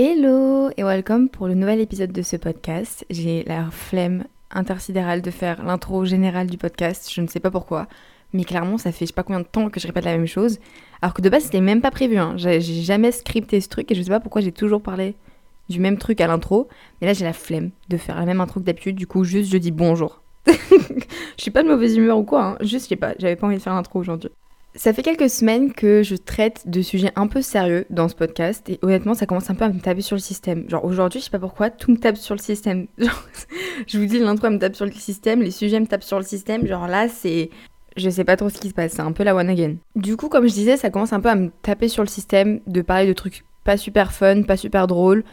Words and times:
Hello 0.00 0.70
et 0.76 0.84
welcome 0.84 1.28
pour 1.28 1.48
le 1.48 1.54
nouvel 1.54 1.80
épisode 1.80 2.12
de 2.12 2.22
ce 2.22 2.36
podcast. 2.36 3.04
J'ai 3.10 3.42
la 3.42 3.68
flemme 3.72 4.26
intersidérale 4.52 5.22
de 5.22 5.32
faire 5.32 5.64
l'intro 5.64 6.04
générale 6.04 6.46
du 6.46 6.56
podcast, 6.56 7.10
je 7.12 7.20
ne 7.20 7.26
sais 7.26 7.40
pas 7.40 7.50
pourquoi, 7.50 7.88
mais 8.32 8.44
clairement 8.44 8.78
ça 8.78 8.92
fait 8.92 9.06
je 9.06 9.08
sais 9.08 9.12
pas 9.12 9.24
combien 9.24 9.40
de 9.40 9.46
temps 9.46 9.70
que 9.70 9.80
je 9.80 9.88
répète 9.88 10.04
la 10.04 10.16
même 10.16 10.28
chose, 10.28 10.60
alors 11.02 11.14
que 11.14 11.20
de 11.20 11.28
base 11.28 11.42
c'était 11.42 11.60
même 11.60 11.80
pas 11.80 11.90
prévu, 11.90 12.16
hein. 12.16 12.34
j'ai 12.36 12.60
jamais 12.60 13.10
scripté 13.10 13.60
ce 13.60 13.68
truc 13.68 13.90
et 13.90 13.96
je 13.96 14.02
sais 14.02 14.08
pas 14.08 14.20
pourquoi 14.20 14.40
j'ai 14.40 14.52
toujours 14.52 14.82
parlé 14.82 15.16
du 15.68 15.80
même 15.80 15.98
truc 15.98 16.20
à 16.20 16.28
l'intro, 16.28 16.68
mais 17.00 17.08
là 17.08 17.12
j'ai 17.12 17.24
la 17.24 17.32
flemme 17.32 17.72
de 17.88 17.96
faire 17.96 18.14
la 18.14 18.24
même 18.24 18.40
intro 18.40 18.60
que 18.60 18.66
d'habitude, 18.66 18.94
du 18.94 19.08
coup 19.08 19.24
juste 19.24 19.50
je 19.50 19.58
dis 19.58 19.72
bonjour. 19.72 20.22
je 20.46 21.42
suis 21.42 21.50
pas 21.50 21.64
de 21.64 21.68
mauvaise 21.68 21.96
humeur 21.96 22.18
ou 22.18 22.22
quoi, 22.22 22.44
hein. 22.44 22.56
juste 22.60 22.84
je 22.84 22.90
sais 22.90 22.94
pas, 22.96 23.14
j'avais 23.18 23.34
pas 23.34 23.48
envie 23.48 23.56
de 23.56 23.62
faire 23.62 23.74
l'intro 23.74 23.98
aujourd'hui. 23.98 24.30
Ça 24.78 24.92
fait 24.92 25.02
quelques 25.02 25.28
semaines 25.28 25.72
que 25.72 26.04
je 26.04 26.14
traite 26.14 26.62
de 26.68 26.82
sujets 26.82 27.10
un 27.16 27.26
peu 27.26 27.42
sérieux 27.42 27.84
dans 27.90 28.06
ce 28.06 28.14
podcast 28.14 28.70
et 28.70 28.78
honnêtement 28.82 29.14
ça 29.14 29.26
commence 29.26 29.50
un 29.50 29.56
peu 29.56 29.64
à 29.64 29.70
me 29.70 29.80
taper 29.80 30.02
sur 30.02 30.14
le 30.14 30.20
système. 30.20 30.70
Genre 30.70 30.84
aujourd'hui 30.84 31.18
je 31.18 31.24
sais 31.24 31.32
pas 31.32 31.40
pourquoi 31.40 31.68
tout 31.68 31.90
me 31.90 31.96
tape 31.96 32.16
sur 32.16 32.36
le 32.36 32.40
système. 32.40 32.86
Genre, 32.98 33.28
je 33.88 33.98
vous 33.98 34.06
dis 34.06 34.20
l'intro 34.20 34.48
me 34.50 34.58
tape 34.58 34.76
sur 34.76 34.86
le 34.86 34.92
système, 34.92 35.42
les 35.42 35.50
sujets 35.50 35.80
me 35.80 35.86
tapent 35.88 36.04
sur 36.04 36.18
le 36.18 36.24
système. 36.24 36.64
Genre 36.64 36.86
là 36.86 37.08
c'est... 37.08 37.50
Je 37.96 38.08
sais 38.08 38.22
pas 38.22 38.36
trop 38.36 38.50
ce 38.50 38.58
qui 38.58 38.68
se 38.68 38.74
passe, 38.74 38.92
c'est 38.92 39.00
un 39.00 39.10
peu 39.10 39.24
la 39.24 39.34
one 39.34 39.50
again. 39.50 39.74
Du 39.96 40.16
coup 40.16 40.28
comme 40.28 40.46
je 40.46 40.54
disais 40.54 40.76
ça 40.76 40.90
commence 40.90 41.12
un 41.12 41.18
peu 41.18 41.28
à 41.28 41.34
me 41.34 41.50
taper 41.62 41.88
sur 41.88 42.04
le 42.04 42.08
système 42.08 42.60
de 42.68 42.80
parler 42.80 43.08
de 43.08 43.14
trucs 43.14 43.44
pas 43.64 43.76
super 43.76 44.12
fun, 44.12 44.42
pas 44.42 44.56
super 44.56 44.86
drôles. 44.86 45.24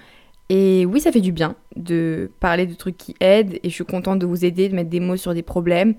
Et 0.50 0.88
oui 0.88 1.00
ça 1.02 1.12
fait 1.12 1.22
du 1.22 1.32
bien 1.32 1.56
de 1.76 2.32
parler 2.40 2.66
de 2.66 2.74
trucs 2.74 2.98
qui 2.98 3.16
aident 3.20 3.60
et 3.62 3.70
je 3.70 3.76
suis 3.76 3.86
contente 3.86 4.18
de 4.18 4.26
vous 4.26 4.44
aider, 4.44 4.70
de 4.70 4.76
mettre 4.76 4.90
des 4.90 5.00
mots 5.00 5.18
sur 5.18 5.36
des 5.36 5.44
problèmes. 5.44 5.94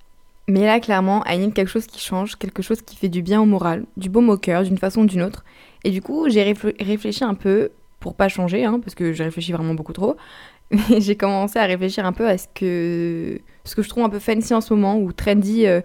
Mais 0.48 0.64
là, 0.64 0.78
clairement, 0.78 1.24
need 1.28 1.52
quelque 1.54 1.68
chose 1.68 1.86
qui 1.86 2.00
change, 2.00 2.36
quelque 2.36 2.62
chose 2.62 2.80
qui 2.80 2.96
fait 2.96 3.08
du 3.08 3.22
bien 3.22 3.40
au 3.40 3.46
moral, 3.46 3.84
du 3.96 4.08
baume 4.08 4.30
au 4.30 4.36
cœur, 4.36 4.62
d'une 4.62 4.78
façon 4.78 5.02
ou 5.02 5.06
d'une 5.06 5.22
autre. 5.22 5.44
Et 5.82 5.90
du 5.90 6.00
coup, 6.00 6.28
j'ai 6.28 6.42
réfléchi 6.42 7.24
un 7.24 7.34
peu, 7.34 7.70
pour 7.98 8.14
pas 8.14 8.28
changer, 8.28 8.64
hein, 8.64 8.78
parce 8.80 8.94
que 8.94 9.12
j'ai 9.12 9.24
réfléchi 9.24 9.52
vraiment 9.52 9.74
beaucoup 9.74 9.92
trop, 9.92 10.16
mais 10.70 11.00
j'ai 11.00 11.16
commencé 11.16 11.58
à 11.58 11.64
réfléchir 11.64 12.06
un 12.06 12.12
peu 12.12 12.28
à 12.28 12.38
ce 12.38 12.46
que, 12.54 13.40
ce 13.64 13.74
que 13.74 13.82
je 13.82 13.88
trouve 13.88 14.04
un 14.04 14.08
peu 14.08 14.20
fancy 14.20 14.54
en 14.54 14.60
ce 14.60 14.72
moment, 14.72 14.98
ou 14.98 15.12
trendy 15.12 15.66
euh, 15.66 15.80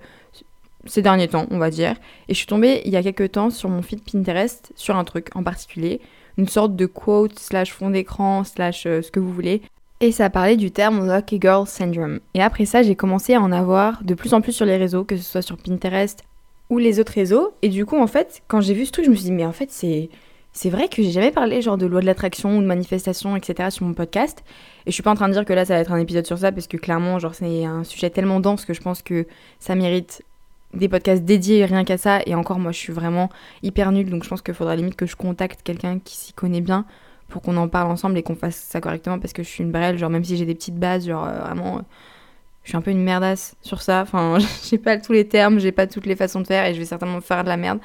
ces 0.86 1.02
derniers 1.02 1.28
temps, 1.28 1.48
on 1.50 1.58
va 1.58 1.72
dire. 1.72 1.96
Et 2.28 2.34
je 2.34 2.38
suis 2.38 2.48
tombée 2.48 2.82
il 2.86 2.92
y 2.92 2.98
a 2.98 3.04
quelques 3.04 3.32
temps 3.32 3.50
sur 3.50 3.70
mon 3.70 3.82
feed 3.82 4.02
Pinterest, 4.04 4.72
sur 4.76 4.96
un 4.96 5.04
truc 5.04 5.30
en 5.36 5.42
particulier, 5.42 6.02
une 6.38 6.48
sorte 6.48 6.76
de 6.76 6.86
quote, 6.86 7.40
slash 7.40 7.72
fond 7.72 7.90
d'écran, 7.90 8.44
slash 8.44 8.86
euh, 8.86 9.02
ce 9.02 9.10
que 9.10 9.20
vous 9.20 9.34
voulez, 9.34 9.64
et 10.02 10.12
ça 10.12 10.32
parlait 10.32 10.58
du 10.58 10.72
terme 10.72 11.08
Lucky 11.08 11.40
Girl 11.40 11.68
Syndrome. 11.68 12.20
Et 12.34 12.42
après 12.42 12.66
ça, 12.66 12.82
j'ai 12.82 12.96
commencé 12.96 13.36
à 13.36 13.42
en 13.42 13.52
avoir 13.52 14.04
de 14.04 14.16
plus 14.16 14.34
en 14.34 14.42
plus 14.42 14.52
sur 14.52 14.66
les 14.66 14.78
réseaux, 14.78 15.04
que 15.04 15.16
ce 15.16 15.24
soit 15.24 15.44
sur 15.44 15.58
Pinterest 15.58 16.24
ou 16.72 16.80
les 16.80 17.00
autres 17.00 17.14
réseaux. 17.14 17.54
Et 17.62 17.70
du 17.70 17.86
coup, 17.86 17.98
en 17.98 18.08
fait, 18.08 18.42
quand 18.48 18.62
j'ai 18.62 18.74
vu 18.74 18.88
ce 18.88 18.92
truc, 18.92 19.06
je 19.06 19.12
me 19.12 19.16
suis 19.16 19.26
dit, 19.26 19.32
mais 19.32 19.46
en 19.46 19.54
fait, 19.54 19.72
c'est. 19.72 20.10
C'est 20.54 20.70
vrai 20.70 20.90
que 20.90 21.02
j'ai 21.02 21.12
jamais 21.12 21.32
parlé 21.32 21.62
genre 21.62 21.78
de 21.78 21.86
loi 21.86 22.02
de 22.02 22.06
l'attraction 22.06 22.58
ou 22.58 22.62
de 22.62 22.68
manifestation, 22.68 23.38
etc. 23.38 23.70
sur 23.70 23.86
mon 23.86 23.94
podcast. 23.94 24.44
Et 24.86 24.92
je 24.92 24.94
suis 24.94 25.02
pas 25.02 25.12
en 25.12 25.16
train 25.16 25.30
de 25.30 25.34
dire 25.34 25.46
que 25.46 25.54
là 25.54 25.64
ça 25.64 25.76
va 25.76 25.80
être 25.80 25.94
un 25.94 25.98
épisode 25.98 26.28
sur 26.28 26.38
ça 26.38 26.52
parce 26.52 26.68
que 26.68 26.76
clairement, 26.76 27.20
genre 27.20 27.34
c'est 27.34 27.64
un 27.64 27.86
sujet 27.86 28.10
tellement 28.10 28.42
dense 28.42 28.66
que 28.66 28.74
je 28.74 28.82
pense 28.82 29.02
que 29.02 29.28
ça 29.60 29.76
mérite 29.76 30.24
des 30.74 30.90
podcasts 30.90 31.24
dédiés 31.24 31.64
rien 31.64 31.86
qu'à 31.86 31.98
ça. 31.98 32.20
Et 32.26 32.36
encore, 32.36 32.60
moi 32.60 32.74
je 32.74 32.80
suis 32.80 32.92
vraiment 32.92 33.30
hyper 33.64 33.94
nulle 33.94 34.10
donc 34.10 34.26
je 34.26 34.30
pense 34.30 34.42
qu'il 34.42 34.54
faudra 34.54 34.76
limite 34.76 34.98
que 34.98 35.06
je 35.06 35.16
contacte 35.16 35.62
quelqu'un 35.64 36.00
qui 36.00 36.18
s'y 36.18 36.34
connaît 36.34 36.60
bien 36.60 36.86
pour 37.32 37.42
qu'on 37.42 37.58
en 37.58 37.68
parle 37.68 37.90
ensemble 37.90 38.18
et 38.18 38.24
qu'on 38.24 38.36
fasse 38.36 38.56
ça 38.56 38.80
correctement 38.82 39.18
parce 39.18 39.34
que 39.34 39.42
je 39.42 39.48
suis 39.48 39.64
une 39.64 39.72
brêle, 39.72 39.98
genre 39.98 40.10
même 40.10 40.24
si 40.24 40.38
j'ai 40.38 40.46
des 40.46 40.54
petites 40.54 40.76
bases, 40.76 41.08
genre 41.08 41.26
euh, 41.26 41.40
vraiment, 41.40 41.78
euh, 41.78 41.82
je 42.64 42.70
suis 42.70 42.78
un 42.78 42.82
peu 42.82 42.92
une 42.92 43.04
merdasse 43.04 43.56
sur 43.62 43.82
ça. 43.82 44.02
Enfin, 44.02 44.38
j'ai 44.70 44.78
pas 44.78 44.98
tous 44.98 45.14
les 45.14 45.28
termes, 45.28 45.60
j'ai 45.60 45.72
pas 45.72 45.88
toutes 45.88 46.06
les 46.06 46.16
façons 46.16 46.42
de 46.42 46.48
faire 46.48 46.66
et 46.66 46.74
je 46.74 46.80
vais 46.80 46.86
certainement 46.86 47.22
faire 47.22 47.44
de 47.44 47.50
la 47.50 47.58
merde. 47.58 47.80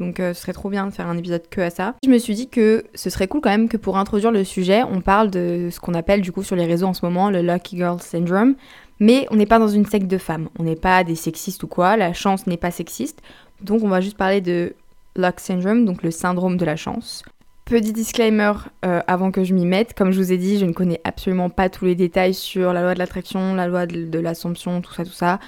Donc 0.00 0.20
euh, 0.20 0.34
ce 0.34 0.42
serait 0.42 0.52
trop 0.52 0.68
bien 0.68 0.86
de 0.86 0.92
faire 0.92 1.06
un 1.06 1.16
épisode 1.16 1.48
que 1.48 1.60
à 1.60 1.70
ça. 1.70 1.94
Je 2.04 2.10
me 2.10 2.18
suis 2.18 2.34
dit 2.34 2.48
que 2.48 2.84
ce 2.94 3.08
serait 3.08 3.28
cool 3.28 3.40
quand 3.40 3.50
même 3.50 3.68
que 3.68 3.76
pour 3.76 3.96
introduire 3.96 4.30
le 4.30 4.44
sujet, 4.44 4.82
on 4.82 5.00
parle 5.00 5.30
de 5.30 5.68
ce 5.72 5.80
qu'on 5.80 5.94
appelle 5.94 6.20
du 6.20 6.32
coup 6.32 6.42
sur 6.42 6.56
les 6.56 6.66
réseaux 6.66 6.86
en 6.86 6.94
ce 6.94 7.04
moment 7.04 7.30
le 7.30 7.40
Lucky 7.40 7.76
Girl 7.76 8.00
Syndrome. 8.00 8.54
Mais 9.00 9.26
on 9.30 9.36
n'est 9.36 9.46
pas 9.46 9.60
dans 9.60 9.68
une 9.68 9.86
secte 9.86 10.08
de 10.08 10.18
femmes, 10.18 10.48
on 10.58 10.64
n'est 10.64 10.76
pas 10.76 11.04
des 11.04 11.14
sexistes 11.14 11.62
ou 11.62 11.68
quoi, 11.68 11.96
la 11.96 12.12
chance 12.12 12.48
n'est 12.48 12.56
pas 12.56 12.72
sexiste. 12.72 13.22
Donc 13.60 13.84
on 13.84 13.88
va 13.88 14.00
juste 14.00 14.16
parler 14.16 14.40
de 14.40 14.74
Luck 15.14 15.38
Syndrome, 15.38 15.84
donc 15.84 16.02
le 16.02 16.10
syndrome 16.10 16.56
de 16.56 16.64
la 16.64 16.74
chance. 16.74 17.22
Petit 17.68 17.92
disclaimer 17.92 18.52
euh, 18.86 19.02
avant 19.06 19.30
que 19.30 19.44
je 19.44 19.52
m'y 19.52 19.66
mette, 19.66 19.92
comme 19.92 20.10
je 20.10 20.16
vous 20.16 20.32
ai 20.32 20.38
dit, 20.38 20.58
je 20.58 20.64
ne 20.64 20.72
connais 20.72 21.02
absolument 21.04 21.50
pas 21.50 21.68
tous 21.68 21.84
les 21.84 21.94
détails 21.94 22.32
sur 22.32 22.72
la 22.72 22.80
loi 22.80 22.94
de 22.94 22.98
l'attraction, 22.98 23.54
la 23.54 23.66
loi 23.66 23.84
de, 23.84 24.18
l'assomption, 24.18 24.80
tout 24.80 24.94
ça, 24.94 25.04
tout 25.04 25.12
ça. 25.12 25.38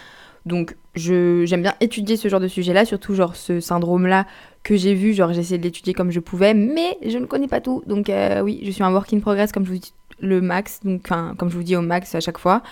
Donc 0.44 0.76
j'aime 0.94 1.62
bien 1.62 1.72
étudier 1.80 2.18
ce 2.18 2.28
genre 2.28 2.40
de 2.40 2.46
sujet-là, 2.46 2.84
surtout 2.84 3.14
genre 3.14 3.36
ce 3.36 3.58
syndrome-là 3.60 4.26
que 4.64 4.76
j'ai 4.76 4.92
vu, 4.92 5.14
genre 5.14 5.32
j'ai 5.32 5.40
essayé 5.40 5.56
de 5.56 5.62
l'étudier 5.62 5.94
comme 5.94 6.10
je 6.10 6.20
pouvais, 6.20 6.52
mais 6.52 6.98
je 7.06 7.16
ne 7.16 7.24
connais 7.24 7.48
pas 7.48 7.62
tout. 7.62 7.82
Donc 7.86 8.10
euh, 8.10 8.42
oui, 8.42 8.60
je 8.64 8.70
suis 8.70 8.82
un 8.82 8.92
work 8.92 9.10
in 9.14 9.20
progress 9.20 9.50
comme 9.50 9.64
je 9.64 9.70
vous 9.70 9.78
dis 9.78 9.94
le 10.20 10.42
max, 10.42 10.80
donc 10.84 11.00
enfin 11.06 11.34
comme 11.38 11.48
je 11.48 11.56
vous 11.56 11.62
dis 11.62 11.74
au 11.74 11.80
max 11.80 12.14
à 12.14 12.20
chaque 12.20 12.38
fois. 12.38 12.62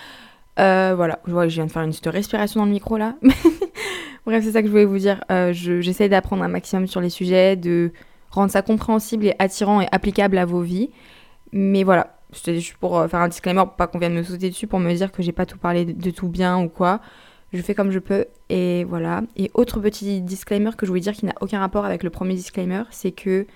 Euh, 0.59 0.93
voilà, 0.95 1.21
je 1.25 1.31
vois 1.31 1.47
je 1.47 1.55
viens 1.55 1.65
de 1.65 1.71
faire 1.71 1.81
une 1.81 1.89
petite 1.89 2.05
respiration 2.05 2.59
dans 2.59 2.65
le 2.67 2.71
micro 2.71 2.97
là. 2.97 3.15
Bref, 4.27 4.43
c'est 4.43 4.51
ça 4.51 4.61
que 4.61 4.67
je 4.67 4.71
voulais 4.71 4.85
vous 4.85 4.99
dire. 4.99 5.23
J'essaie 5.53 6.07
d'apprendre 6.07 6.43
un 6.43 6.49
maximum 6.49 6.85
sur 6.85 7.01
les 7.01 7.09
sujets, 7.09 7.55
de 7.55 7.91
rendre 8.31 8.51
ça 8.51 8.61
compréhensible 8.61 9.25
et 9.25 9.35
attirant 9.39 9.81
et 9.81 9.87
applicable 9.91 10.37
à 10.37 10.45
vos 10.45 10.61
vies. 10.61 10.89
Mais 11.51 11.83
voilà, 11.83 12.19
c'était 12.31 12.55
juste 12.55 12.77
pour 12.77 12.97
euh, 12.97 13.07
faire 13.07 13.21
un 13.21 13.27
disclaimer, 13.27 13.61
pour 13.61 13.73
pas 13.73 13.87
qu'on 13.87 13.99
vienne 13.99 14.13
me 14.13 14.23
sauter 14.23 14.49
dessus, 14.49 14.67
pour 14.67 14.79
me 14.79 14.93
dire 14.93 15.11
que 15.11 15.23
j'ai 15.23 15.31
pas 15.31 15.45
tout 15.45 15.57
parlé 15.57 15.85
de, 15.85 16.11
tout 16.11 16.29
bien 16.29 16.59
ou 16.59 16.69
quoi. 16.69 17.01
Je 17.51 17.61
fais 17.61 17.73
comme 17.73 17.91
je 17.91 17.99
peux 17.99 18.25
et 18.49 18.83
voilà. 18.83 19.21
Et 19.35 19.49
autre 19.55 19.79
petit 19.79 20.21
disclaimer 20.21 20.71
que 20.77 20.85
je 20.85 20.91
voulais 20.91 21.01
dire 21.01 21.13
qui 21.13 21.25
n'a 21.25 21.33
aucun 21.41 21.59
rapport 21.59 21.85
avec 21.85 22.03
le 22.03 22.11
premier 22.11 22.35
disclaimer, 22.35 22.83
c'est 22.91 23.11
que 23.11 23.47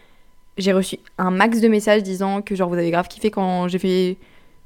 j'ai 0.57 0.73
reçu 0.73 0.97
un 1.17 1.29
max 1.29 1.61
de 1.61 1.67
messages 1.67 2.01
disant 2.01 2.41
que 2.41 2.55
genre 2.55 2.69
vous 2.69 2.75
avez 2.75 2.89
grave 2.89 3.07
kiffé 3.07 3.29
quand 3.29 3.67
j'ai 3.67 3.79
fait 3.79 4.17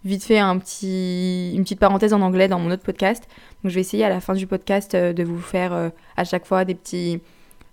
vite 0.05 0.23
fait 0.23 0.39
un 0.39 0.57
petit, 0.57 1.53
une 1.55 1.63
petite 1.63 1.79
parenthèse 1.79 2.13
en 2.13 2.21
anglais 2.21 2.47
dans 2.47 2.59
mon 2.59 2.71
autre 2.71 2.83
podcast. 2.83 3.27
Donc 3.63 3.71
je 3.71 3.75
vais 3.75 3.81
essayer 3.81 4.05
à 4.05 4.09
la 4.09 4.21
fin 4.21 4.33
du 4.33 4.47
podcast 4.47 4.95
euh, 4.95 5.11
de 5.11 5.23
vous 5.23 5.41
faire 5.41 5.73
euh, 5.73 5.89
à 6.15 6.23
chaque 6.23 6.45
fois 6.45 6.63
des 6.63 6.75
petits 6.75 7.19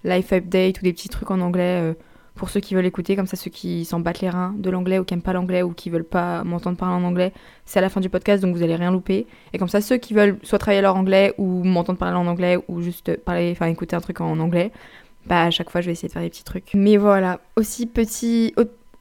life 0.02 0.32
updates 0.32 0.80
ou 0.80 0.82
des 0.82 0.92
petits 0.92 1.08
trucs 1.08 1.30
en 1.30 1.40
anglais 1.40 1.94
pour 2.34 2.50
ceux 2.50 2.60
qui 2.60 2.74
veulent 2.74 2.86
écouter, 2.86 3.14
comme 3.14 3.26
ça 3.26 3.36
ceux 3.36 3.50
qui 3.50 3.84
s'en 3.84 4.00
battent 4.00 4.20
les 4.20 4.28
reins 4.28 4.54
de 4.58 4.68
l'anglais 4.68 4.98
ou 4.98 5.04
qui 5.04 5.14
n'aiment 5.14 5.22
pas 5.22 5.32
l'anglais 5.32 5.62
ou 5.62 5.72
qui 5.72 5.88
veulent 5.88 6.04
pas 6.04 6.42
m'entendre 6.42 6.76
parler 6.76 6.94
en 6.94 7.06
anglais, 7.06 7.32
c'est 7.64 7.78
à 7.78 7.82
la 7.82 7.88
fin 7.88 8.00
du 8.00 8.08
podcast 8.08 8.42
donc 8.42 8.56
vous 8.56 8.62
allez 8.62 8.74
rien 8.74 8.90
louper. 8.90 9.26
Et 9.52 9.58
comme 9.58 9.68
ça 9.68 9.80
ceux 9.80 9.98
qui 9.98 10.14
veulent 10.14 10.38
soit 10.42 10.58
travailler 10.58 10.82
leur 10.82 10.96
anglais 10.96 11.34
ou 11.38 11.62
m'entendre 11.62 11.98
parler 11.98 12.16
en 12.16 12.26
anglais 12.26 12.58
ou 12.68 12.82
juste 12.82 13.16
parler, 13.18 13.52
enfin 13.52 13.66
écouter 13.66 13.94
un 13.94 14.00
truc 14.00 14.20
en 14.20 14.38
anglais, 14.40 14.72
bah 15.26 15.44
à 15.44 15.50
chaque 15.50 15.70
fois 15.70 15.80
je 15.80 15.86
vais 15.86 15.92
essayer 15.92 16.08
de 16.08 16.12
faire 16.12 16.22
des 16.22 16.30
petits 16.30 16.44
trucs. 16.44 16.72
Mais 16.74 16.96
voilà, 16.96 17.40
aussi 17.56 17.86
petit 17.86 18.52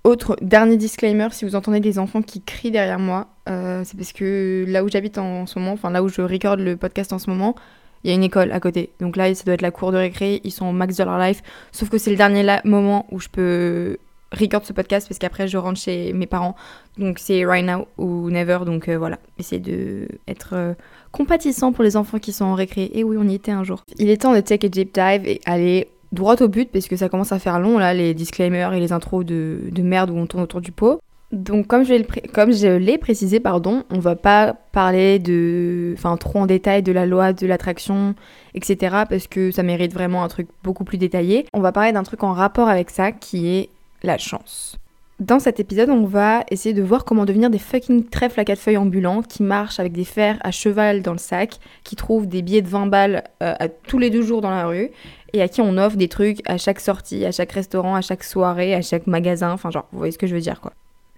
autre 0.04 0.36
dernier 0.42 0.78
disclaimer, 0.78 1.30
si 1.32 1.46
vous 1.46 1.56
entendez 1.56 1.80
des 1.80 1.98
enfants 1.98 2.22
qui 2.22 2.42
crient 2.42 2.72
derrière 2.72 3.00
moi, 3.00 3.30
euh, 3.50 3.84
c'est 3.86 3.98
parce 3.98 4.14
que 4.14 4.66
là 4.68 4.84
où 4.84 4.90
j'habite 4.90 5.18
en 5.18 5.46
ce 5.46 5.58
moment, 5.58 5.74
enfin 5.74 5.90
là 5.90 6.04
où 6.04 6.10
je 6.10 6.22
recorde 6.22 6.60
le 6.60 6.78
podcast 6.78 7.14
en 7.14 7.20
ce 7.20 7.30
moment, 7.30 7.56
il 8.04 8.10
y 8.10 8.12
a 8.12 8.16
une 8.16 8.24
école 8.24 8.52
à 8.52 8.60
côté. 8.60 8.92
Donc 9.00 9.16
là, 9.16 9.34
ça 9.34 9.44
doit 9.44 9.54
être 9.54 9.62
la 9.62 9.72
cour 9.72 9.92
de 9.92 9.98
récré, 9.98 10.42
ils 10.44 10.52
sont 10.52 10.66
au 10.66 10.72
max 10.72 10.98
de 10.98 11.04
leur 11.04 11.18
life. 11.18 11.42
Sauf 11.72 11.90
que 11.90 11.98
c'est 11.98 12.12
le 12.12 12.18
dernier 12.18 12.46
moment 12.66 13.06
où 13.12 13.20
je 13.20 13.30
peux 13.30 13.98
record 14.34 14.66
ce 14.66 14.74
podcast 14.74 15.08
parce 15.08 15.20
qu'après 15.20 15.48
je 15.48 15.58
rentre 15.58 15.80
chez 15.80 16.14
mes 16.14 16.26
parents. 16.26 16.56
Donc 16.98 17.20
c'est 17.20 17.46
right 17.46 17.66
now 17.66 17.88
ou 17.98 18.30
never. 18.30 18.60
Donc 18.66 18.90
euh, 18.90 18.98
voilà, 18.98 19.20
essayez 19.38 19.62
de 19.62 20.08
être 20.28 20.52
euh, 20.54 20.74
compatissant 21.12 21.72
pour 21.72 21.84
les 21.84 21.98
enfants 21.98 22.20
qui 22.20 22.34
sont 22.34 22.46
en 22.46 22.56
récré. 22.56 22.92
Et 22.94 23.04
oui, 23.04 23.18
on 23.20 23.28
y 23.28 23.36
était 23.36 23.52
un 23.52 23.64
jour. 23.64 23.84
Il 23.98 24.10
est 24.10 24.22
temps 24.22 24.34
de 24.34 24.42
take 24.42 24.66
a 24.66 24.70
deep 24.70 24.94
dive 24.94 25.28
et 25.28 25.40
aller 25.46 25.88
droit 26.12 26.36
au 26.42 26.48
but 26.48 26.70
parce 26.72 26.88
que 26.88 26.96
ça 26.96 27.10
commence 27.10 27.32
à 27.32 27.40
faire 27.40 27.60
long 27.60 27.78
là, 27.78 27.94
les 27.94 28.14
disclaimers 28.14 28.74
et 28.74 28.80
les 28.80 28.92
intros 28.92 29.26
de, 29.26 29.60
de 29.72 29.82
merde 29.82 30.10
où 30.10 30.18
on 30.18 30.28
tourne 30.28 30.44
autour 30.44 30.62
du 30.62 30.72
pot. 30.72 31.00
Donc 31.34 31.66
comme 31.66 31.84
je, 31.84 32.78
l'ai 32.78 32.98
précisé, 33.00 33.40
pardon, 33.40 33.84
on 33.90 33.98
va 33.98 34.16
pas 34.16 34.54
parler 34.72 35.18
de, 35.18 35.96
enfin 35.98 36.16
trop 36.16 36.42
en 36.42 36.46
détail 36.46 36.84
de 36.84 36.92
la 36.92 37.08
loi 37.08 37.34
de 37.34 37.48
l'attraction, 37.48 38.14
etc. 38.54 38.98
Parce 39.10 39.26
que 39.26 39.50
ça 39.50 39.64
mérite 39.64 39.94
vraiment 39.94 40.24
un 40.24 40.28
truc 40.28 40.48
beaucoup 40.64 40.84
plus 40.84 41.00
détaillé. 41.00 41.48
On 41.52 41.60
va 41.60 41.72
parler 41.72 41.92
d'un 41.92 42.04
truc 42.04 42.24
en 42.24 42.34
rapport 42.34 42.70
avec 42.70 42.92
ça 42.92 43.12
qui 43.12 43.48
est 43.48 43.70
la 44.04 44.20
chance. 44.20 44.78
Dans 45.20 45.40
cet 45.40 45.60
épisode, 45.60 45.90
on 45.90 46.06
va 46.06 46.44
essayer 46.52 46.76
de 46.76 46.84
voir 46.84 47.04
comment 47.04 47.26
devenir 47.26 47.50
des 47.50 47.58
fucking 47.58 48.10
trèfles 48.10 48.40
à 48.40 48.46
quatre 48.46 48.60
feuilles 48.60 48.78
ambulants 48.78 49.24
qui 49.24 49.42
marchent 49.42 49.80
avec 49.80 49.94
des 49.94 50.06
fers 50.06 50.38
à 50.44 50.52
cheval 50.52 51.02
dans 51.02 51.14
le 51.14 51.18
sac, 51.18 51.58
qui 51.84 51.96
trouvent 51.96 52.28
des 52.28 52.44
billets 52.44 52.62
de 52.62 52.68
20 52.68 52.88
balles 52.88 53.24
euh, 53.42 53.56
tous 53.88 53.98
les 53.98 54.12
deux 54.12 54.22
jours 54.22 54.42
dans 54.42 54.52
la 54.52 54.68
rue 54.68 54.92
et 55.34 55.42
à 55.42 55.48
qui 55.48 55.62
on 55.62 55.78
offre 55.78 55.98
des 55.98 56.10
trucs 56.10 56.48
à 56.48 56.60
chaque 56.60 56.80
sortie, 56.80 57.26
à 57.26 57.32
chaque 57.32 57.54
restaurant, 57.54 57.96
à 57.96 58.02
chaque 58.02 58.24
soirée, 58.24 58.76
à 58.76 58.84
chaque 58.84 59.08
magasin. 59.08 59.52
Enfin, 59.52 59.72
genre, 59.72 59.88
vous 59.92 59.98
voyez 59.98 60.12
ce 60.12 60.20
que 60.20 60.28
je 60.28 60.36
veux 60.36 60.42
dire 60.42 60.62
quoi. 60.62 60.74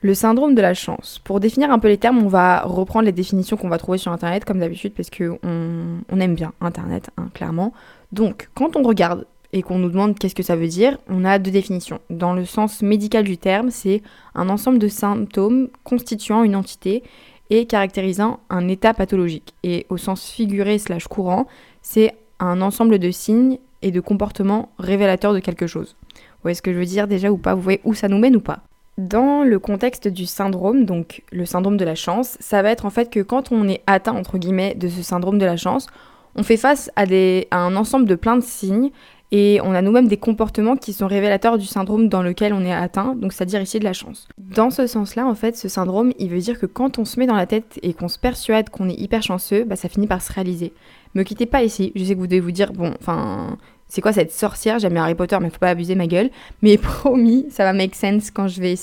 Le 0.05 0.13
syndrome 0.13 0.53
de 0.53 0.61
la 0.61 0.75
chance. 0.75 1.19
Pour 1.23 1.39
définir 1.39 1.71
un 1.71 1.79
peu 1.79 1.87
les 1.87 1.97
termes, 1.97 2.23
on 2.23 2.27
va 2.27 2.61
reprendre 2.61 3.07
les 3.07 3.11
définitions 3.11 3.57
qu'on 3.57 3.69
va 3.69 3.79
trouver 3.79 3.97
sur 3.97 4.11
Internet, 4.11 4.45
comme 4.45 4.59
d'habitude, 4.59 4.93
parce 4.93 5.09
qu'on 5.09 5.39
on 5.43 6.19
aime 6.19 6.35
bien 6.35 6.53
Internet, 6.61 7.09
hein, 7.17 7.31
clairement. 7.33 7.73
Donc, 8.11 8.49
quand 8.53 8.75
on 8.75 8.83
regarde 8.83 9.25
et 9.51 9.63
qu'on 9.63 9.79
nous 9.79 9.89
demande 9.89 10.15
qu'est-ce 10.19 10.35
que 10.35 10.43
ça 10.43 10.55
veut 10.55 10.67
dire, 10.67 10.99
on 11.09 11.25
a 11.25 11.39
deux 11.39 11.49
définitions. 11.49 12.01
Dans 12.11 12.33
le 12.33 12.45
sens 12.45 12.83
médical 12.83 13.23
du 13.23 13.39
terme, 13.39 13.71
c'est 13.71 14.03
un 14.35 14.47
ensemble 14.49 14.77
de 14.77 14.87
symptômes 14.87 15.69
constituant 15.83 16.43
une 16.43 16.55
entité 16.55 17.01
et 17.49 17.65
caractérisant 17.65 18.41
un 18.51 18.67
état 18.67 18.93
pathologique. 18.93 19.55
Et 19.63 19.87
au 19.89 19.97
sens 19.97 20.29
figuré 20.29 20.77
slash 20.77 21.07
courant, 21.07 21.47
c'est 21.81 22.13
un 22.39 22.61
ensemble 22.61 22.99
de 22.99 23.09
signes 23.09 23.57
et 23.81 23.89
de 23.89 24.01
comportements 24.01 24.69
révélateurs 24.77 25.33
de 25.33 25.39
quelque 25.39 25.65
chose. 25.65 25.95
Vous 26.13 26.41
voyez 26.43 26.53
ce 26.53 26.61
que 26.61 26.73
je 26.73 26.77
veux 26.77 26.85
dire 26.85 27.07
déjà 27.07 27.31
ou 27.31 27.37
pas? 27.37 27.55
Vous 27.55 27.61
voyez 27.63 27.81
où 27.83 27.95
ça 27.95 28.07
nous 28.07 28.19
mène 28.19 28.35
ou 28.35 28.41
pas? 28.41 28.61
Dans 28.97 29.43
le 29.43 29.59
contexte 29.59 30.07
du 30.07 30.25
syndrome, 30.25 30.85
donc 30.85 31.23
le 31.31 31.45
syndrome 31.45 31.75
de 31.75 31.83
la 31.83 31.95
chance, 31.95 32.37
ça 32.39 32.61
va 32.61 32.71
être 32.71 32.85
en 32.85 32.89
fait 32.89 33.09
que 33.09 33.19
quand 33.19 33.51
on 33.51 33.67
est 33.67 33.81
atteint 33.87 34.15
entre 34.15 34.37
guillemets 34.37 34.73
de 34.73 34.87
ce 34.87 35.03
syndrome 35.03 35.37
de 35.37 35.45
la 35.45 35.57
chance, 35.57 35.87
on 36.35 36.43
fait 36.43 36.57
face 36.57 36.89
à, 36.95 37.05
des, 37.05 37.47
à 37.51 37.59
un 37.59 37.75
ensemble 37.75 38.05
de 38.05 38.15
plein 38.15 38.37
de 38.37 38.43
signes 38.43 38.91
et 39.31 39.59
on 39.63 39.73
a 39.73 39.81
nous-mêmes 39.81 40.07
des 40.07 40.17
comportements 40.17 40.77
qui 40.77 40.93
sont 40.93 41.07
révélateurs 41.07 41.57
du 41.57 41.65
syndrome 41.65 42.07
dans 42.07 42.21
lequel 42.21 42.53
on 42.53 42.63
est 42.63 42.71
atteint, 42.71 43.15
donc 43.15 43.33
c'est-à-dire 43.33 43.61
ici 43.61 43.79
de 43.79 43.83
la 43.83 43.93
chance. 43.93 44.27
Dans 44.37 44.69
ce 44.69 44.87
sens-là, 44.87 45.25
en 45.25 45.35
fait, 45.35 45.57
ce 45.57 45.67
syndrome, 45.67 46.13
il 46.19 46.29
veut 46.29 46.39
dire 46.39 46.59
que 46.59 46.65
quand 46.65 46.99
on 46.99 47.05
se 47.05 47.19
met 47.19 47.25
dans 47.25 47.35
la 47.35 47.47
tête 47.47 47.79
et 47.81 47.93
qu'on 47.93 48.07
se 48.07 48.19
persuade 48.19 48.69
qu'on 48.69 48.87
est 48.87 48.99
hyper 48.99 49.23
chanceux, 49.23 49.65
bah, 49.65 49.75
ça 49.75 49.89
finit 49.89 50.07
par 50.07 50.21
se 50.21 50.31
réaliser. 50.31 50.73
Me 51.15 51.23
quittez 51.23 51.47
pas 51.47 51.63
ici, 51.63 51.91
je 51.95 52.03
sais 52.03 52.13
que 52.13 52.19
vous 52.19 52.27
devez 52.27 52.39
vous 52.39 52.51
dire, 52.51 52.71
bon, 52.71 52.93
enfin, 52.99 53.57
c'est 53.87 54.01
quoi 54.01 54.13
cette 54.13 54.31
sorcière? 54.31 54.79
J'aime 54.79 54.97
Harry 54.97 55.15
Potter, 55.15 55.37
mais 55.41 55.49
faut 55.49 55.59
pas 55.59 55.69
abuser 55.69 55.95
ma 55.95 56.07
gueule. 56.07 56.29
Mais 56.61 56.77
promis, 56.79 57.45
ça 57.49 57.63
va 57.63 57.73
make 57.73 57.95
sense 57.95 58.31
quand 58.31 58.47
je 58.47 58.61
vais 58.61 58.75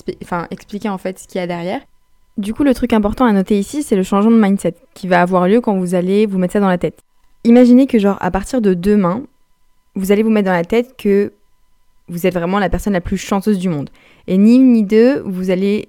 expliquer 0.51 0.89
en 0.89 0.99
fait 0.99 1.19
ce 1.19 1.27
qu'il 1.27 1.41
y 1.41 1.45
a 1.45 1.47
derrière. 1.47 1.81
Du 2.39 2.55
coup, 2.55 2.65
le 2.65 2.73
truc 2.73 2.93
important 2.93 3.27
à 3.27 3.33
noter 3.33 3.59
ici, 3.59 3.83
c'est 3.83 3.97
le 3.97 4.03
changement 4.03 4.31
de 4.31 4.41
mindset 4.41 4.75
qui 4.95 5.07
va 5.07 5.21
avoir 5.21 5.49
lieu 5.49 5.61
quand 5.61 5.77
vous 5.77 5.95
allez 5.95 6.25
vous 6.25 6.39
mettre 6.39 6.55
ça 6.55 6.61
dans 6.61 6.69
la 6.69 6.79
tête. 6.79 7.01
Imaginez 7.45 7.87
que 7.87 7.99
genre 7.99 8.17
à 8.21 8.31
partir 8.31 8.61
de 8.63 8.73
demain, 8.73 9.25
vous 9.95 10.13
allez 10.13 10.23
vous 10.23 10.31
mettre 10.31 10.47
dans 10.47 10.53
la 10.53 10.65
tête 10.65 10.97
que 10.97 11.33
vous 12.09 12.27
êtes 12.27 12.35
vraiment 12.35 12.59
la 12.59 12.71
personne 12.71 12.95
la 12.95 13.01
plus 13.01 13.19
chanceuse 13.19 13.59
du 13.59 13.69
monde. 13.69 13.91
Et 14.27 14.39
ni 14.39 14.57
une 14.57 14.73
ni 14.73 14.83
deux, 14.83 15.21
vous 15.21 15.51
allez 15.51 15.89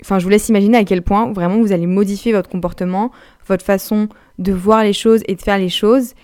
Enfin, 0.00 0.18
je 0.18 0.24
vous 0.24 0.30
laisse 0.30 0.48
imaginer 0.48 0.78
à 0.78 0.84
quel 0.84 1.02
point 1.02 1.32
vraiment 1.32 1.60
vous 1.60 1.70
allez 1.70 1.86
modifier 1.86 2.32
votre 2.32 2.48
comportement, 2.48 3.12
votre 3.46 3.64
façon 3.64 4.08
de 4.38 4.52
voir 4.52 4.82
les 4.82 4.92
choses 4.92 5.22
et 5.28 5.36
de 5.36 5.40
faire 5.40 5.58
les 5.58 5.68
choses. 5.68 6.14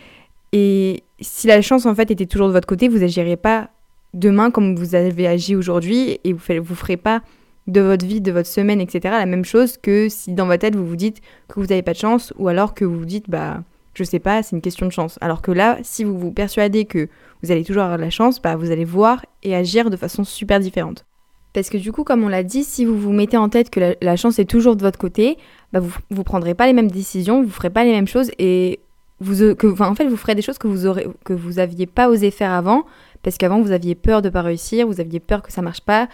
Et 0.52 1.04
si 1.20 1.46
la 1.46 1.62
chance 1.62 1.86
en 1.86 1.94
fait 1.94 2.10
était 2.10 2.26
toujours 2.26 2.48
de 2.48 2.52
votre 2.52 2.66
côté, 2.66 2.88
vous 2.88 2.98
n'agiriez 2.98 3.36
pas 3.36 3.70
demain 4.14 4.50
comme 4.50 4.76
vous 4.76 4.94
avez 4.94 5.26
agi 5.26 5.56
aujourd'hui 5.56 6.18
et 6.24 6.32
vous 6.32 6.40
ne 6.48 6.62
ferez 6.74 6.96
pas 6.96 7.22
de 7.66 7.80
votre 7.80 8.06
vie, 8.06 8.20
de 8.20 8.32
votre 8.32 8.48
semaine, 8.48 8.80
etc. 8.80 9.14
la 9.18 9.26
même 9.26 9.44
chose 9.44 9.76
que 9.76 10.08
si 10.08 10.32
dans 10.32 10.46
votre 10.46 10.60
tête 10.60 10.74
vous 10.74 10.86
vous 10.86 10.96
dites 10.96 11.20
que 11.48 11.60
vous 11.60 11.66
n'avez 11.66 11.82
pas 11.82 11.92
de 11.92 11.98
chance 11.98 12.32
ou 12.38 12.48
alors 12.48 12.74
que 12.74 12.84
vous 12.84 12.98
vous 12.98 13.04
dites 13.04 13.28
bah 13.28 13.62
je 13.94 14.04
sais 14.04 14.20
pas, 14.20 14.44
c'est 14.44 14.54
une 14.54 14.62
question 14.62 14.86
de 14.86 14.92
chance. 14.92 15.18
Alors 15.20 15.42
que 15.42 15.50
là, 15.50 15.78
si 15.82 16.04
vous 16.04 16.16
vous 16.16 16.30
persuadez 16.30 16.84
que 16.84 17.08
vous 17.42 17.50
allez 17.50 17.64
toujours 17.64 17.82
avoir 17.82 17.98
de 17.98 18.04
la 18.04 18.10
chance, 18.10 18.40
bah 18.40 18.54
vous 18.54 18.70
allez 18.70 18.84
voir 18.84 19.26
et 19.42 19.56
agir 19.56 19.90
de 19.90 19.96
façon 19.96 20.22
super 20.22 20.60
différente. 20.60 21.04
Parce 21.52 21.68
que 21.68 21.78
du 21.78 21.90
coup, 21.90 22.04
comme 22.04 22.22
on 22.22 22.28
l'a 22.28 22.44
dit, 22.44 22.62
si 22.62 22.84
vous 22.84 22.96
vous 22.96 23.12
mettez 23.12 23.36
en 23.36 23.48
tête 23.48 23.70
que 23.70 23.96
la, 24.00 24.16
chance 24.16 24.38
est 24.38 24.44
toujours 24.44 24.76
de 24.76 24.82
votre 24.82 24.98
côté, 24.98 25.36
bah 25.72 25.80
vous 25.80 25.92
ne 26.10 26.22
prendrez 26.22 26.54
pas 26.54 26.66
les 26.66 26.72
mêmes 26.72 26.90
décisions, 26.90 27.42
vous 27.42 27.50
ferez 27.50 27.70
pas 27.70 27.82
les 27.82 27.90
mêmes 27.90 28.06
choses 28.06 28.30
et 28.38 28.78
vous, 29.20 29.42
euh, 29.42 29.54
en 29.80 29.94
fait, 29.94 30.06
vous 30.06 30.16
ferez 30.16 30.34
des 30.34 30.42
choses 30.42 30.58
que 30.58 30.68
vous 30.68 30.86
aurez, 30.86 31.06
que 31.24 31.32
vous 31.32 31.58
aviez 31.58 31.86
pas 31.86 32.08
osé 32.08 32.30
faire 32.30 32.52
avant, 32.52 32.84
parce 33.22 33.36
qu'avant 33.36 33.60
vous 33.60 33.72
aviez 33.72 33.94
peur 33.94 34.22
de 34.22 34.28
pas 34.28 34.42
réussir, 34.42 34.86
vous 34.86 35.00
aviez 35.00 35.20
peur 35.20 35.42
que 35.42 35.52
ça 35.52 35.62
marche 35.62 35.80
pas. 35.80 36.08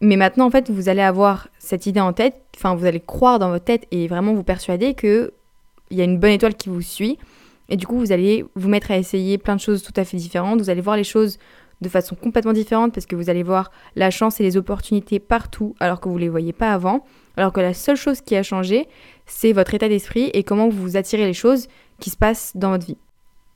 Mais 0.00 0.16
maintenant, 0.16 0.46
en 0.46 0.50
fait, 0.50 0.70
vous 0.70 0.88
allez 0.88 1.00
avoir 1.00 1.48
cette 1.58 1.86
idée 1.86 2.00
en 2.00 2.12
tête, 2.12 2.36
enfin, 2.56 2.74
vous 2.74 2.84
allez 2.84 3.00
croire 3.00 3.38
dans 3.38 3.50
votre 3.50 3.64
tête 3.64 3.86
et 3.90 4.06
vraiment 4.06 4.34
vous 4.34 4.44
persuader 4.44 4.94
que 4.94 5.32
il 5.90 5.96
y 5.96 6.00
a 6.02 6.04
une 6.04 6.18
bonne 6.18 6.32
étoile 6.32 6.54
qui 6.54 6.68
vous 6.68 6.82
suit. 6.82 7.18
Et 7.70 7.76
du 7.76 7.86
coup, 7.86 7.98
vous 7.98 8.12
allez 8.12 8.44
vous 8.54 8.68
mettre 8.68 8.90
à 8.90 8.98
essayer 8.98 9.38
plein 9.38 9.56
de 9.56 9.60
choses 9.60 9.82
tout 9.82 9.92
à 9.96 10.04
fait 10.04 10.16
différentes. 10.16 10.60
Vous 10.60 10.70
allez 10.70 10.80
voir 10.80 10.96
les 10.96 11.04
choses 11.04 11.38
de 11.80 11.88
façon 11.88 12.14
complètement 12.14 12.52
différente 12.52 12.92
parce 12.92 13.06
que 13.06 13.14
vous 13.14 13.30
allez 13.30 13.42
voir 13.42 13.70
la 13.94 14.10
chance 14.10 14.40
et 14.40 14.42
les 14.42 14.56
opportunités 14.56 15.18
partout 15.18 15.74
alors 15.80 16.00
que 16.00 16.08
vous 16.08 16.16
ne 16.16 16.20
les 16.20 16.28
voyez 16.28 16.52
pas 16.52 16.72
avant. 16.72 17.04
Alors 17.36 17.52
que 17.52 17.60
la 17.60 17.74
seule 17.74 17.96
chose 17.96 18.20
qui 18.20 18.36
a 18.36 18.42
changé, 18.42 18.88
c'est 19.26 19.52
votre 19.52 19.74
état 19.74 19.88
d'esprit 19.88 20.30
et 20.34 20.42
comment 20.42 20.68
vous 20.68 20.96
attirez 20.96 21.24
les 21.24 21.34
choses 21.34 21.68
qui 22.00 22.10
se 22.10 22.16
passent 22.16 22.52
dans 22.56 22.70
votre 22.70 22.86
vie. 22.86 22.96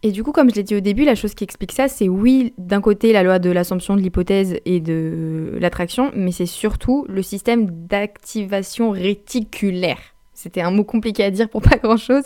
Et 0.04 0.10
du 0.10 0.24
coup, 0.24 0.32
comme 0.32 0.50
je 0.50 0.56
l'ai 0.56 0.62
dit 0.64 0.74
au 0.74 0.80
début, 0.80 1.04
la 1.04 1.14
chose 1.14 1.34
qui 1.34 1.44
explique 1.44 1.70
ça, 1.70 1.86
c'est 1.86 2.08
oui, 2.08 2.54
d'un 2.58 2.80
côté 2.80 3.12
la 3.12 3.22
loi 3.22 3.38
de 3.38 3.50
l'assomption 3.50 3.94
de 3.94 4.00
l'hypothèse 4.00 4.56
et 4.64 4.80
de 4.80 5.56
l'attraction, 5.60 6.10
mais 6.16 6.32
c'est 6.32 6.46
surtout 6.46 7.06
le 7.08 7.22
système 7.22 7.66
d'activation 7.86 8.90
réticulaire. 8.90 9.98
C'était 10.34 10.60
un 10.60 10.72
mot 10.72 10.82
compliqué 10.82 11.22
à 11.22 11.30
dire 11.30 11.48
pour 11.48 11.62
pas 11.62 11.76
grand 11.76 11.96
chose, 11.96 12.24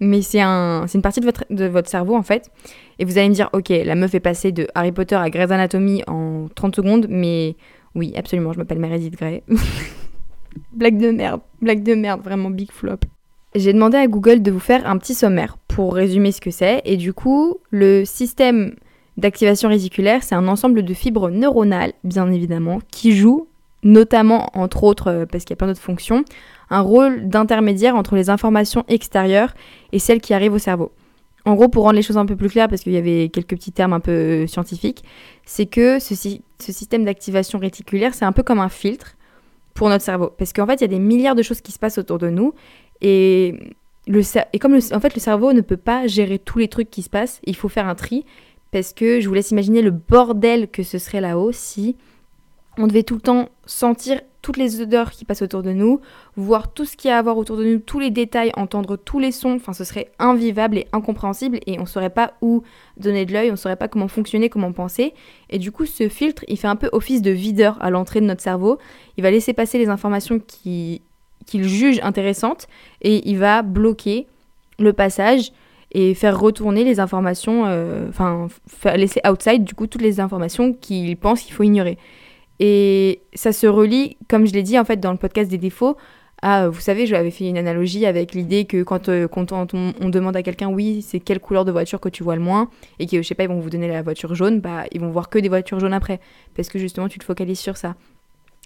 mais 0.00 0.20
c'est 0.20 0.42
un, 0.42 0.84
une 0.86 1.00
partie 1.00 1.20
de 1.20 1.24
votre, 1.24 1.44
de 1.48 1.64
votre 1.64 1.88
cerveau 1.88 2.14
en 2.14 2.22
fait. 2.22 2.50
Et 2.98 3.06
vous 3.06 3.16
allez 3.16 3.30
me 3.30 3.34
dire, 3.34 3.48
ok, 3.54 3.70
la 3.70 3.94
meuf 3.94 4.14
est 4.14 4.20
passée 4.20 4.52
de 4.52 4.66
Harry 4.74 4.92
Potter 4.92 5.16
à 5.16 5.30
Grey's 5.30 5.50
Anatomy 5.50 6.02
en 6.06 6.48
30 6.54 6.76
secondes, 6.76 7.06
mais 7.08 7.56
oui, 7.94 8.12
absolument, 8.16 8.52
je 8.52 8.58
m'appelle 8.58 8.80
Meredith 8.80 9.16
Grey. 9.16 9.42
blague 10.72 10.98
de 10.98 11.10
merde, 11.10 11.40
blague 11.62 11.82
de 11.82 11.94
merde, 11.94 12.20
vraiment 12.22 12.50
big 12.50 12.70
flop. 12.70 12.98
J'ai 13.54 13.72
demandé 13.72 13.96
à 13.96 14.08
Google 14.08 14.42
de 14.42 14.50
vous 14.50 14.58
faire 14.58 14.84
un 14.88 14.98
petit 14.98 15.14
sommaire 15.14 15.58
pour 15.68 15.94
résumer 15.94 16.32
ce 16.32 16.40
que 16.40 16.50
c'est. 16.50 16.82
Et 16.84 16.96
du 16.96 17.12
coup, 17.12 17.58
le 17.70 18.04
système 18.04 18.74
d'activation 19.16 19.68
réticulaire, 19.68 20.24
c'est 20.24 20.34
un 20.34 20.48
ensemble 20.48 20.82
de 20.82 20.94
fibres 20.94 21.30
neuronales, 21.30 21.92
bien 22.02 22.30
évidemment, 22.32 22.80
qui 22.90 23.16
jouent, 23.16 23.46
notamment, 23.84 24.50
entre 24.54 24.82
autres, 24.82 25.08
euh, 25.08 25.26
parce 25.26 25.44
qu'il 25.44 25.50
y 25.50 25.52
a 25.52 25.56
plein 25.56 25.68
d'autres 25.68 25.80
fonctions, 25.80 26.24
un 26.68 26.80
rôle 26.80 27.28
d'intermédiaire 27.28 27.94
entre 27.94 28.16
les 28.16 28.28
informations 28.28 28.84
extérieures 28.88 29.54
et 29.92 30.00
celles 30.00 30.20
qui 30.20 30.34
arrivent 30.34 30.54
au 30.54 30.58
cerveau. 30.58 30.90
En 31.44 31.54
gros, 31.54 31.68
pour 31.68 31.84
rendre 31.84 31.96
les 31.96 32.02
choses 32.02 32.16
un 32.16 32.26
peu 32.26 32.34
plus 32.34 32.48
claires, 32.48 32.68
parce 32.68 32.82
qu'il 32.82 32.92
y 32.92 32.96
avait 32.96 33.28
quelques 33.28 33.50
petits 33.50 33.70
termes 33.70 33.92
un 33.92 34.00
peu 34.00 34.48
scientifiques, 34.48 35.04
c'est 35.44 35.66
que 35.66 36.00
ce 36.00 36.14
système 36.58 37.04
d'activation 37.04 37.60
réticulaire, 37.60 38.14
c'est 38.14 38.24
un 38.24 38.32
peu 38.32 38.42
comme 38.42 38.58
un 38.58 38.70
filtre 38.70 39.16
pour 39.74 39.88
notre 39.90 40.04
cerveau. 40.04 40.30
Parce 40.38 40.52
qu'en 40.52 40.66
fait, 40.66 40.76
il 40.76 40.80
y 40.80 40.84
a 40.84 40.88
des 40.88 40.98
milliards 40.98 41.34
de 41.34 41.42
choses 41.42 41.60
qui 41.60 41.72
se 41.72 41.78
passent 41.78 41.98
autour 41.98 42.18
de 42.18 42.30
nous 42.30 42.54
et, 43.04 43.74
comme 44.60 44.74
en 44.74 45.00
fait, 45.00 45.14
le 45.14 45.20
cerveau 45.20 45.52
ne 45.52 45.60
peut 45.60 45.76
pas 45.76 46.06
gérer 46.06 46.38
tous 46.38 46.58
les 46.58 46.68
trucs 46.68 46.90
qui 46.90 47.02
se 47.02 47.10
passent, 47.10 47.40
il 47.44 47.54
faut 47.54 47.68
faire 47.68 47.86
un 47.86 47.94
tri. 47.94 48.24
Parce 48.72 48.92
que 48.92 49.20
je 49.20 49.28
vous 49.28 49.34
laisse 49.34 49.52
imaginer 49.52 49.82
le 49.82 49.92
bordel 49.92 50.68
que 50.68 50.82
ce 50.82 50.98
serait 50.98 51.20
là-haut 51.20 51.52
si 51.52 51.96
on 52.76 52.88
devait 52.88 53.04
tout 53.04 53.14
le 53.14 53.20
temps 53.20 53.48
sentir 53.66 54.20
toutes 54.42 54.56
les 54.56 54.80
odeurs 54.80 55.12
qui 55.12 55.24
passent 55.24 55.42
autour 55.42 55.62
de 55.62 55.72
nous, 55.72 56.00
voir 56.36 56.72
tout 56.72 56.84
ce 56.84 56.96
qu'il 56.96 57.08
y 57.08 57.12
a 57.12 57.18
à 57.18 57.22
voir 57.22 57.38
autour 57.38 57.56
de 57.56 57.64
nous, 57.64 57.78
tous 57.78 58.00
les 58.00 58.10
détails, 58.10 58.50
entendre 58.56 58.96
tous 58.96 59.20
les 59.20 59.30
sons, 59.32 59.54
enfin 59.54 59.72
ce 59.72 59.84
serait 59.84 60.10
invivable 60.18 60.78
et 60.78 60.88
incompréhensible 60.92 61.60
et 61.66 61.78
on 61.78 61.82
ne 61.82 61.86
saurait 61.86 62.10
pas 62.10 62.34
où 62.42 62.62
donner 62.96 63.26
de 63.26 63.32
l'œil, 63.32 63.48
on 63.48 63.52
ne 63.52 63.56
saurait 63.56 63.76
pas 63.76 63.86
comment 63.86 64.08
fonctionner, 64.08 64.48
comment 64.48 64.72
penser. 64.72 65.14
Et 65.50 65.58
du 65.58 65.70
coup 65.70 65.86
ce 65.86 66.08
filtre, 66.08 66.44
il 66.48 66.58
fait 66.58 66.66
un 66.66 66.76
peu 66.76 66.88
office 66.92 67.22
de 67.22 67.30
videur 67.30 67.78
à 67.80 67.90
l'entrée 67.90 68.20
de 68.20 68.26
notre 68.26 68.42
cerveau, 68.42 68.78
il 69.16 69.22
va 69.22 69.30
laisser 69.30 69.52
passer 69.52 69.78
les 69.78 69.88
informations 69.88 70.40
qui 70.40 71.00
qu'il 71.46 71.64
juge 71.64 72.00
intéressantes 72.02 72.66
et 73.02 73.28
il 73.28 73.38
va 73.38 73.62
bloquer 73.62 74.26
le 74.78 74.92
passage 74.92 75.52
et 75.92 76.14
faire 76.14 76.38
retourner 76.38 76.84
les 76.84 76.98
informations, 76.98 77.64
euh, 77.66 78.08
enfin 78.08 78.48
laisser 78.96 79.20
outside 79.28 79.62
du 79.64 79.74
coup 79.74 79.86
toutes 79.86 80.02
les 80.02 80.18
informations 80.18 80.72
qu'il 80.72 81.16
pense 81.16 81.42
qu'il 81.42 81.54
faut 81.54 81.62
ignorer. 81.62 81.98
Et 82.60 83.20
ça 83.34 83.52
se 83.52 83.66
relie, 83.66 84.16
comme 84.28 84.46
je 84.46 84.52
l'ai 84.52 84.62
dit 84.62 84.78
en 84.78 84.84
fait 84.84 84.98
dans 84.98 85.12
le 85.12 85.18
podcast 85.18 85.50
des 85.50 85.58
défauts, 85.58 85.96
à, 86.42 86.68
vous 86.68 86.80
savez, 86.80 87.06
je 87.06 87.14
avais 87.14 87.30
fait 87.30 87.48
une 87.48 87.56
analogie 87.56 88.04
avec 88.04 88.34
l'idée 88.34 88.66
que 88.66 88.82
quand, 88.82 89.08
euh, 89.08 89.26
quand 89.28 89.52
on, 89.52 89.66
on, 89.72 90.08
demande 90.10 90.36
à 90.36 90.42
quelqu'un, 90.42 90.68
oui, 90.68 91.00
c'est 91.00 91.18
quelle 91.18 91.40
couleur 91.40 91.64
de 91.64 91.72
voiture 91.72 92.00
que 92.00 92.10
tu 92.10 92.22
vois 92.22 92.36
le 92.36 92.42
moins, 92.42 92.68
et 92.98 93.06
que 93.06 93.22
je 93.22 93.26
sais 93.26 93.34
pas, 93.34 93.44
ils 93.44 93.48
vont 93.48 93.60
vous 93.60 93.70
donner 93.70 93.88
la 93.88 94.02
voiture 94.02 94.34
jaune, 94.34 94.60
bah 94.60 94.84
ils 94.92 95.00
vont 95.00 95.10
voir 95.10 95.30
que 95.30 95.38
des 95.38 95.48
voitures 95.48 95.80
jaunes 95.80 95.94
après, 95.94 96.20
parce 96.54 96.68
que 96.68 96.78
justement 96.78 97.08
tu 97.08 97.18
te 97.18 97.24
focalises 97.24 97.60
sur 97.60 97.78
ça. 97.78 97.94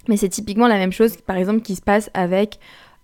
Mais 0.07 0.17
c'est 0.17 0.29
typiquement 0.29 0.69
la 0.69 0.77
même 0.77 0.93
chose, 0.93 1.17
par 1.19 1.37
exemple, 1.37 1.61
qui 1.61 1.75
se 1.75 1.83
passe 1.83 2.11
avec. 2.15 2.59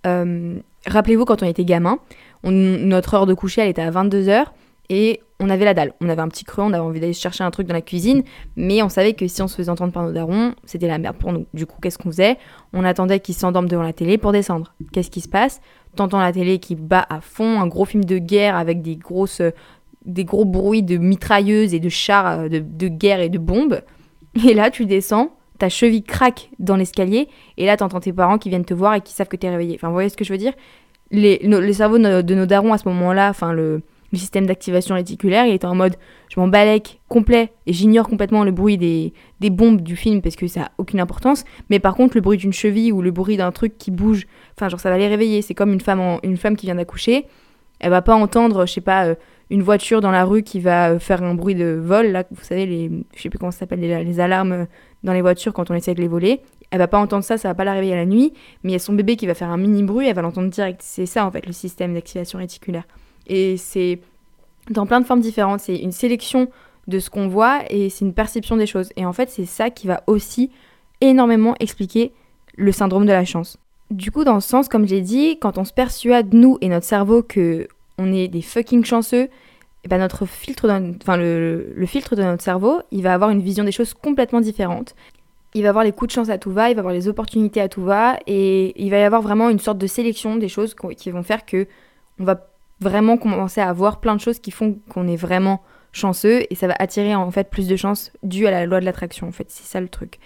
Euh, 0.06 0.58
rappelez-vous, 0.86 1.24
quand 1.24 1.42
on 1.42 1.46
était 1.46 1.64
gamin, 1.64 1.98
notre 2.44 3.14
heure 3.14 3.26
de 3.26 3.34
coucher, 3.34 3.62
elle 3.62 3.68
était 3.68 3.82
à 3.82 3.90
22h 3.90 4.44
et 4.90 5.20
on 5.40 5.50
avait 5.50 5.64
la 5.64 5.74
dalle. 5.74 5.92
On 6.00 6.08
avait 6.08 6.20
un 6.22 6.28
petit 6.28 6.44
creux, 6.44 6.62
on 6.62 6.72
avait 6.72 6.78
envie 6.78 7.00
d'aller 7.00 7.12
chercher 7.12 7.42
un 7.42 7.50
truc 7.50 7.66
dans 7.66 7.74
la 7.74 7.80
cuisine, 7.80 8.22
mais 8.56 8.82
on 8.82 8.88
savait 8.88 9.14
que 9.14 9.26
si 9.26 9.42
on 9.42 9.48
se 9.48 9.56
faisait 9.56 9.70
entendre 9.70 9.92
par 9.92 10.04
nos 10.04 10.12
darons, 10.12 10.54
c'était 10.64 10.86
la 10.86 10.98
merde 10.98 11.16
pour 11.16 11.32
nous. 11.32 11.46
Du 11.54 11.66
coup, 11.66 11.78
qu'est-ce 11.80 11.98
qu'on 11.98 12.10
faisait? 12.10 12.36
On 12.72 12.84
attendait 12.84 13.20
qu'ils 13.20 13.34
s'endorment 13.34 13.68
devant 13.68 13.82
la 13.82 13.92
télé 13.92 14.18
pour 14.18 14.32
descendre. 14.32 14.74
Qu'est-ce 14.92 15.10
qui 15.10 15.20
se 15.20 15.28
passe? 15.28 15.60
T'entends 15.96 16.20
la 16.20 16.32
télé 16.32 16.58
qui 16.58 16.74
bat 16.74 17.06
à 17.08 17.20
fond, 17.20 17.60
un 17.60 17.66
gros 17.66 17.84
film 17.84 18.04
de 18.04 18.18
guerre 18.18 18.56
avec 18.56 18.82
des 18.82 18.96
grosses 18.96 19.42
des 20.04 20.24
gros 20.24 20.44
bruits 20.44 20.82
de 20.82 20.98
mitrailleuses 20.98 21.72
et 21.72 21.80
de 21.80 21.88
chars 21.88 22.40
euh, 22.40 22.48
de, 22.48 22.58
de 22.58 22.88
guerre 22.88 23.20
et 23.20 23.28
de 23.28 23.38
bombes. 23.38 23.80
Et 24.46 24.54
là, 24.54 24.70
tu 24.70 24.86
descends, 24.86 25.30
ta 25.64 25.70
cheville 25.70 26.02
craque 26.02 26.50
dans 26.58 26.76
l'escalier, 26.76 27.26
et 27.56 27.64
là, 27.64 27.78
t'entends 27.78 28.00
tes 28.00 28.12
parents 28.12 28.36
qui 28.36 28.50
viennent 28.50 28.66
te 28.66 28.74
voir 28.74 28.96
et 28.96 29.00
qui 29.00 29.14
savent 29.14 29.28
que 29.28 29.36
t'es 29.36 29.48
réveillé. 29.48 29.76
Enfin, 29.76 29.88
vous 29.88 29.94
voyez 29.94 30.10
ce 30.10 30.16
que 30.16 30.22
je 30.22 30.30
veux 30.30 30.38
dire? 30.38 30.52
Les, 31.10 31.38
Le 31.42 31.72
cerveau 31.72 31.96
de 31.96 32.34
nos 32.34 32.44
darons 32.46 32.74
à 32.74 32.78
ce 32.78 32.86
moment-là, 32.88 33.30
enfin, 33.30 33.54
le, 33.54 33.80
système 34.12 34.46
d'activation 34.46 34.94
réticulaire, 34.94 35.44
il 35.46 35.54
était 35.54 35.66
en 35.66 35.74
mode 35.74 35.96
je 36.28 36.38
m'en 36.38 36.46
balèque 36.46 37.00
complet 37.08 37.52
et 37.66 37.72
j'ignore 37.72 38.08
complètement 38.08 38.44
le 38.44 38.52
bruit 38.52 38.78
des, 38.78 39.12
des, 39.40 39.50
bombes 39.50 39.80
du 39.80 39.96
film 39.96 40.22
parce 40.22 40.36
que 40.36 40.46
ça 40.46 40.64
a 40.64 40.70
aucune 40.78 41.00
importance. 41.00 41.44
Mais 41.68 41.80
par 41.80 41.96
contre, 41.96 42.14
le 42.16 42.20
bruit 42.20 42.38
d'une 42.38 42.52
cheville 42.52 42.92
ou 42.92 43.02
le 43.02 43.10
bruit 43.10 43.36
d'un 43.36 43.50
truc 43.50 43.76
qui 43.76 43.90
bouge, 43.90 44.28
enfin, 44.56 44.68
genre, 44.68 44.78
ça 44.78 44.90
va 44.90 44.98
les 44.98 45.08
réveiller. 45.08 45.42
C'est 45.42 45.54
comme 45.54 45.72
une 45.72 45.80
femme, 45.80 46.20
une 46.22 46.36
femme 46.36 46.56
qui 46.56 46.66
vient 46.66 46.76
d'accoucher, 46.76 47.26
elle 47.80 47.90
va 47.90 48.02
pas 48.02 48.14
entendre, 48.14 48.66
je 48.66 48.72
sais 48.72 48.80
pas, 48.80 49.06
euh, 49.06 49.14
une 49.50 49.62
voiture 49.62 50.00
dans 50.00 50.10
la 50.10 50.24
rue 50.24 50.42
qui 50.42 50.60
va 50.60 50.90
euh, 50.90 50.98
faire 50.98 51.22
un 51.22 51.34
bruit 51.34 51.54
de 51.54 51.78
vol, 51.82 52.06
là, 52.06 52.24
vous 52.30 52.42
savez, 52.42 52.66
les, 52.66 52.90
je 53.14 53.22
sais 53.22 53.28
plus 53.28 53.38
comment 53.38 53.50
ça 53.50 53.60
s'appelle, 53.60 53.80
les, 53.80 54.04
les, 54.04 54.20
alarmes 54.20 54.52
euh, 54.52 54.64
dans 55.02 55.12
les 55.12 55.22
voitures 55.22 55.52
quand 55.52 55.70
on 55.70 55.74
essaie 55.74 55.94
de 55.94 56.00
les 56.00 56.08
voler. 56.08 56.40
Elle 56.70 56.78
va 56.78 56.88
pas 56.88 56.98
entendre 56.98 57.24
ça, 57.24 57.36
ça 57.36 57.48
va 57.48 57.54
pas 57.54 57.64
la 57.64 57.74
réveiller 57.74 57.94
la 57.94 58.06
nuit, 58.06 58.32
mais 58.62 58.70
il 58.70 58.72
y 58.72 58.76
a 58.76 58.80
son 58.80 58.94
bébé 58.94 59.16
qui 59.16 59.26
va 59.26 59.34
faire 59.34 59.50
un 59.50 59.56
mini 59.56 59.82
bruit, 59.82 60.08
elle 60.08 60.14
va 60.14 60.22
l'entendre 60.22 60.48
direct. 60.48 60.80
C'est 60.82 61.06
ça, 61.06 61.26
en 61.26 61.30
fait, 61.30 61.46
le 61.46 61.52
système 61.52 61.94
d'activation 61.94 62.38
réticulaire. 62.38 62.84
Et 63.26 63.56
c'est 63.56 64.00
dans 64.70 64.86
plein 64.86 65.00
de 65.00 65.06
formes 65.06 65.20
différentes. 65.20 65.60
C'est 65.60 65.76
une 65.76 65.92
sélection 65.92 66.48
de 66.86 66.98
ce 66.98 67.10
qu'on 67.10 67.28
voit 67.28 67.60
et 67.70 67.90
c'est 67.90 68.04
une 68.04 68.14
perception 68.14 68.56
des 68.56 68.66
choses. 68.66 68.90
Et 68.96 69.06
en 69.06 69.12
fait, 69.12 69.30
c'est 69.30 69.46
ça 69.46 69.70
qui 69.70 69.86
va 69.86 70.02
aussi 70.06 70.50
énormément 71.00 71.54
expliquer 71.60 72.12
le 72.56 72.72
syndrome 72.72 73.06
de 73.06 73.12
la 73.12 73.24
chance. 73.24 73.58
Du 73.90 74.10
coup, 74.10 74.24
dans 74.24 74.40
ce 74.40 74.48
sens, 74.48 74.68
comme 74.68 74.86
j'ai 74.86 75.00
dit, 75.00 75.38
quand 75.38 75.58
on 75.58 75.64
se 75.64 75.72
persuade, 75.72 76.32
nous 76.32 76.58
et 76.60 76.68
notre 76.68 76.86
cerveau, 76.86 77.22
que 77.22 77.68
on 77.98 78.12
est 78.12 78.28
des 78.28 78.42
fucking 78.42 78.84
chanceux, 78.84 79.28
et 79.84 79.88
ben 79.88 79.98
notre 79.98 80.26
filtre, 80.26 80.68
enfin 81.02 81.16
le, 81.16 81.84
filtre 81.86 82.16
de 82.16 82.22
notre 82.22 82.42
cerveau, 82.42 82.80
il 82.90 83.02
va 83.02 83.12
avoir 83.12 83.30
une 83.30 83.42
vision 83.42 83.64
des 83.64 83.72
choses 83.72 83.94
complètement 83.94 84.40
différente. 84.40 84.94
Il 85.52 85.62
va 85.62 85.68
avoir 85.68 85.84
les 85.84 85.92
coups 85.92 86.08
de 86.08 86.14
chance 86.14 86.30
à 86.30 86.38
tout 86.38 86.50
va, 86.50 86.70
il 86.70 86.74
va 86.74 86.80
avoir 86.80 86.94
les 86.94 87.06
opportunités 87.06 87.60
à 87.60 87.68
tout 87.68 87.82
va, 87.82 88.18
et 88.26 88.72
il 88.82 88.90
va 88.90 88.98
y 88.98 89.02
avoir 89.02 89.22
vraiment 89.22 89.50
une 89.50 89.58
sorte 89.58 89.78
de 89.78 89.86
sélection 89.86 90.36
des 90.36 90.48
choses 90.48 90.74
qui 90.96 91.10
vont 91.10 91.22
faire 91.22 91.44
que 91.44 91.66
on 92.18 92.24
va 92.24 92.48
vraiment 92.80 93.16
commencer 93.18 93.60
à 93.60 93.68
avoir 93.68 94.00
plein 94.00 94.16
de 94.16 94.20
choses 94.20 94.38
qui 94.38 94.50
font 94.50 94.78
qu'on 94.88 95.06
est 95.06 95.16
vraiment 95.16 95.62
chanceux 95.92 96.42
et 96.50 96.54
ça 96.54 96.66
va 96.66 96.74
attirer 96.78 97.14
en 97.14 97.30
fait 97.30 97.48
plus 97.50 97.68
de 97.68 97.76
chances 97.76 98.12
dû 98.22 98.46
à 98.46 98.50
la 98.50 98.66
loi 98.66 98.80
de 98.80 98.84
l'attraction 98.84 99.28
en 99.28 99.32
fait, 99.32 99.46
c'est 99.48 99.64
ça 99.64 99.80
le 99.80 99.88
truc. 99.88 100.18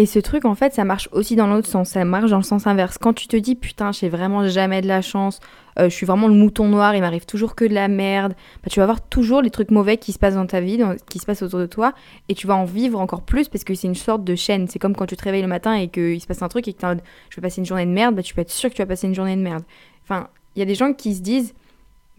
Et 0.00 0.06
ce 0.06 0.18
truc, 0.18 0.46
en 0.46 0.54
fait, 0.54 0.72
ça 0.72 0.84
marche 0.84 1.10
aussi 1.12 1.36
dans 1.36 1.46
l'autre 1.46 1.68
sens. 1.68 1.90
Ça 1.90 2.02
marche 2.06 2.30
dans 2.30 2.38
le 2.38 2.42
sens 2.42 2.66
inverse. 2.66 2.96
Quand 2.96 3.12
tu 3.12 3.28
te 3.28 3.36
dis, 3.36 3.54
putain, 3.54 3.92
j'ai 3.92 4.08
vraiment 4.08 4.48
jamais 4.48 4.80
de 4.80 4.88
la 4.88 5.02
chance, 5.02 5.40
euh, 5.78 5.90
je 5.90 5.94
suis 5.94 6.06
vraiment 6.06 6.26
le 6.26 6.32
mouton 6.32 6.68
noir, 6.68 6.94
il 6.94 7.02
m'arrive 7.02 7.26
toujours 7.26 7.54
que 7.54 7.66
de 7.66 7.74
la 7.74 7.86
merde, 7.86 8.32
bah, 8.62 8.70
tu 8.70 8.80
vas 8.80 8.86
voir 8.86 9.02
toujours 9.02 9.42
les 9.42 9.50
trucs 9.50 9.70
mauvais 9.70 9.98
qui 9.98 10.12
se 10.12 10.18
passent 10.18 10.36
dans 10.36 10.46
ta 10.46 10.62
vie, 10.62 10.82
qui 11.10 11.18
se 11.18 11.26
passent 11.26 11.42
autour 11.42 11.58
de 11.58 11.66
toi, 11.66 11.92
et 12.30 12.34
tu 12.34 12.46
vas 12.46 12.56
en 12.56 12.64
vivre 12.64 12.98
encore 12.98 13.20
plus 13.20 13.50
parce 13.50 13.62
que 13.62 13.74
c'est 13.74 13.88
une 13.88 13.94
sorte 13.94 14.24
de 14.24 14.34
chaîne. 14.36 14.68
C'est 14.68 14.78
comme 14.78 14.96
quand 14.96 15.04
tu 15.04 15.16
te 15.18 15.22
réveilles 15.22 15.42
le 15.42 15.48
matin 15.48 15.74
et 15.74 15.88
qu'il 15.88 16.18
se 16.18 16.26
passe 16.26 16.40
un 16.40 16.48
truc 16.48 16.66
et 16.66 16.72
que 16.72 16.78
tu 16.78 17.02
je 17.28 17.36
vais 17.36 17.42
passer 17.42 17.58
une 17.60 17.66
journée 17.66 17.84
de 17.84 17.90
merde, 17.90 18.14
bah, 18.14 18.22
tu 18.22 18.34
peux 18.34 18.40
être 18.40 18.50
sûr 18.50 18.70
que 18.70 18.76
tu 18.76 18.80
vas 18.80 18.86
passer 18.86 19.06
une 19.06 19.14
journée 19.14 19.36
de 19.36 19.42
merde. 19.42 19.64
Enfin, 20.04 20.28
il 20.56 20.60
y 20.60 20.62
a 20.62 20.66
des 20.66 20.76
gens 20.76 20.94
qui 20.94 21.14
se 21.14 21.20
disent, 21.20 21.52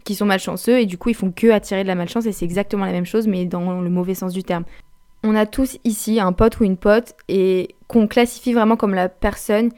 qui 0.04 0.14
sont 0.14 0.26
malchanceux 0.26 0.78
et 0.78 0.86
du 0.86 0.98
coup 0.98 1.08
ils 1.08 1.16
font 1.16 1.32
que 1.32 1.50
attirer 1.50 1.82
de 1.82 1.88
la 1.88 1.96
malchance 1.96 2.26
et 2.26 2.32
c'est 2.32 2.44
exactement 2.44 2.84
la 2.84 2.92
même 2.92 3.06
chose 3.06 3.26
mais 3.26 3.44
dans 3.44 3.80
le 3.80 3.90
mauvais 3.90 4.14
sens 4.14 4.32
du 4.32 4.42
terme 4.44 4.64
on 5.24 5.34
a 5.34 5.46
tous 5.46 5.78
ici 5.84 6.20
un 6.20 6.32
pote 6.32 6.60
ou 6.60 6.64
une 6.64 6.76
pote 6.76 7.14
et 7.28 7.74
qu'on 7.88 8.08
classifie 8.08 8.52
vraiment 8.52 8.76
comme 8.76 8.94
la 8.94 9.08
personne 9.08 9.70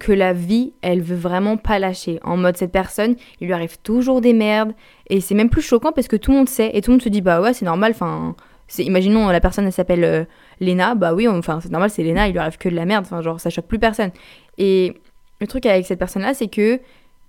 que 0.00 0.12
la 0.12 0.32
vie, 0.32 0.72
elle 0.82 1.02
veut 1.02 1.16
vraiment 1.16 1.56
pas 1.56 1.78
lâcher. 1.78 2.18
En 2.24 2.36
mode, 2.36 2.56
cette 2.56 2.72
personne, 2.72 3.14
il 3.40 3.46
lui 3.46 3.52
arrive 3.52 3.78
toujours 3.82 4.20
des 4.20 4.32
merdes. 4.32 4.72
Et 5.08 5.20
c'est 5.20 5.34
même 5.34 5.50
plus 5.50 5.62
choquant 5.62 5.92
parce 5.92 6.08
que 6.08 6.16
tout 6.16 6.32
le 6.32 6.38
monde 6.38 6.48
sait. 6.48 6.70
Et 6.74 6.80
tout 6.80 6.90
le 6.90 6.94
monde 6.94 7.02
se 7.02 7.08
dit, 7.08 7.20
bah 7.20 7.40
ouais, 7.40 7.52
c'est 7.52 7.64
normal. 7.64 7.92
Enfin, 7.94 8.34
imaginons 8.78 9.28
la 9.28 9.40
personne, 9.40 9.66
elle 9.66 9.72
s'appelle 9.72 10.04
euh, 10.04 10.24
Lena. 10.60 10.94
Bah 10.94 11.14
oui, 11.14 11.28
enfin, 11.28 11.60
c'est 11.60 11.70
normal, 11.70 11.90
c'est 11.90 12.02
Lena, 12.02 12.26
il 12.26 12.32
lui 12.32 12.38
arrive 12.38 12.58
que 12.58 12.68
de 12.68 12.74
la 12.74 12.84
merde. 12.84 13.04
Enfin, 13.06 13.22
genre, 13.22 13.38
ça 13.38 13.50
choque 13.50 13.66
plus 13.66 13.78
personne. 13.78 14.10
Et 14.58 14.94
le 15.40 15.46
truc 15.46 15.66
avec 15.66 15.86
cette 15.86 15.98
personne-là, 15.98 16.34
c'est 16.34 16.48
que 16.48 16.80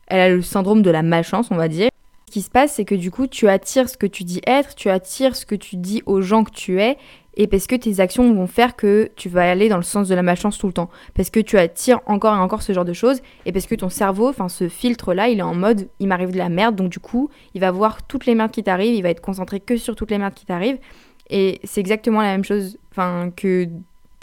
elle 0.08 0.20
a 0.20 0.30
le 0.30 0.42
syndrome 0.42 0.82
de 0.82 0.90
la 0.90 1.04
malchance, 1.04 1.50
on 1.52 1.56
va 1.56 1.68
dire. 1.68 1.90
Ce 2.28 2.34
qui 2.34 2.42
se 2.42 2.50
passe, 2.50 2.74
c'est 2.74 2.86
que 2.86 2.96
du 2.96 3.12
coup, 3.12 3.28
tu 3.28 3.48
attires 3.48 3.88
ce 3.88 3.98
que 3.98 4.08
tu 4.08 4.24
dis 4.24 4.42
être, 4.48 4.74
tu 4.74 4.90
attires 4.90 5.36
ce 5.36 5.46
que 5.46 5.56
tu 5.56 5.76
dis 5.76 6.02
aux 6.08 6.22
gens 6.22 6.44
que 6.44 6.52
tu 6.52 6.82
es, 6.82 6.98
et 7.36 7.48
parce 7.48 7.68
que 7.68 7.76
tes 7.76 8.00
actions 8.00 8.34
vont 8.34 8.48
faire 8.48 8.76
que 8.76 9.10
tu 9.16 9.30
vas 9.30 9.50
aller 9.50 9.70
dans 9.70 9.78
le 9.78 9.84
sens 9.84 10.08
de 10.08 10.16
la 10.16 10.24
malchance 10.24 10.58
tout 10.58 10.68
le 10.68 10.74
temps. 10.74 10.90
Parce 11.14 11.30
que 11.30 11.40
tu 11.40 11.58
attires 11.58 12.00
encore 12.06 12.36
et 12.36 12.40
encore 12.40 12.62
ce 12.62 12.74
genre 12.74 12.86
de 12.86 12.94
choses, 12.94 13.22
et 13.46 13.52
parce 13.52 13.66
que 13.66 13.76
ton 13.76 13.90
cerveau, 13.90 14.30
enfin 14.30 14.50
ce 14.50 14.70
filtre-là, 14.70 15.30
il 15.30 15.40
est 15.40 15.44
en 15.44 15.56
mode 15.56 15.88
il 16.00 16.08
m'arrive 16.08 16.32
de 16.32 16.38
la 16.38 16.50
merde, 16.50 16.76
donc 16.76 16.90
du 16.90 17.00
coup, 17.00 17.30
il 17.54 17.62
va 17.62 17.72
voir 17.72 18.06
toutes 18.08 18.26
les 18.26 18.36
merdes 18.36 18.52
qui 18.52 18.64
t'arrivent, 18.64 18.96
il 18.96 19.04
va 19.04 19.10
être 19.10 19.22
concentré 19.22 19.60
que 19.60 19.78
sur 19.78 19.96
toutes 19.96 20.12
les 20.12 20.18
merdes 20.18 20.34
qui 20.34 20.46
t'arrivent. 20.46 20.80
Et 21.30 21.60
c'est 21.64 21.80
exactement 21.80 22.22
la 22.22 22.32
même 22.32 22.44
chose 22.44 22.78
que 23.36 23.68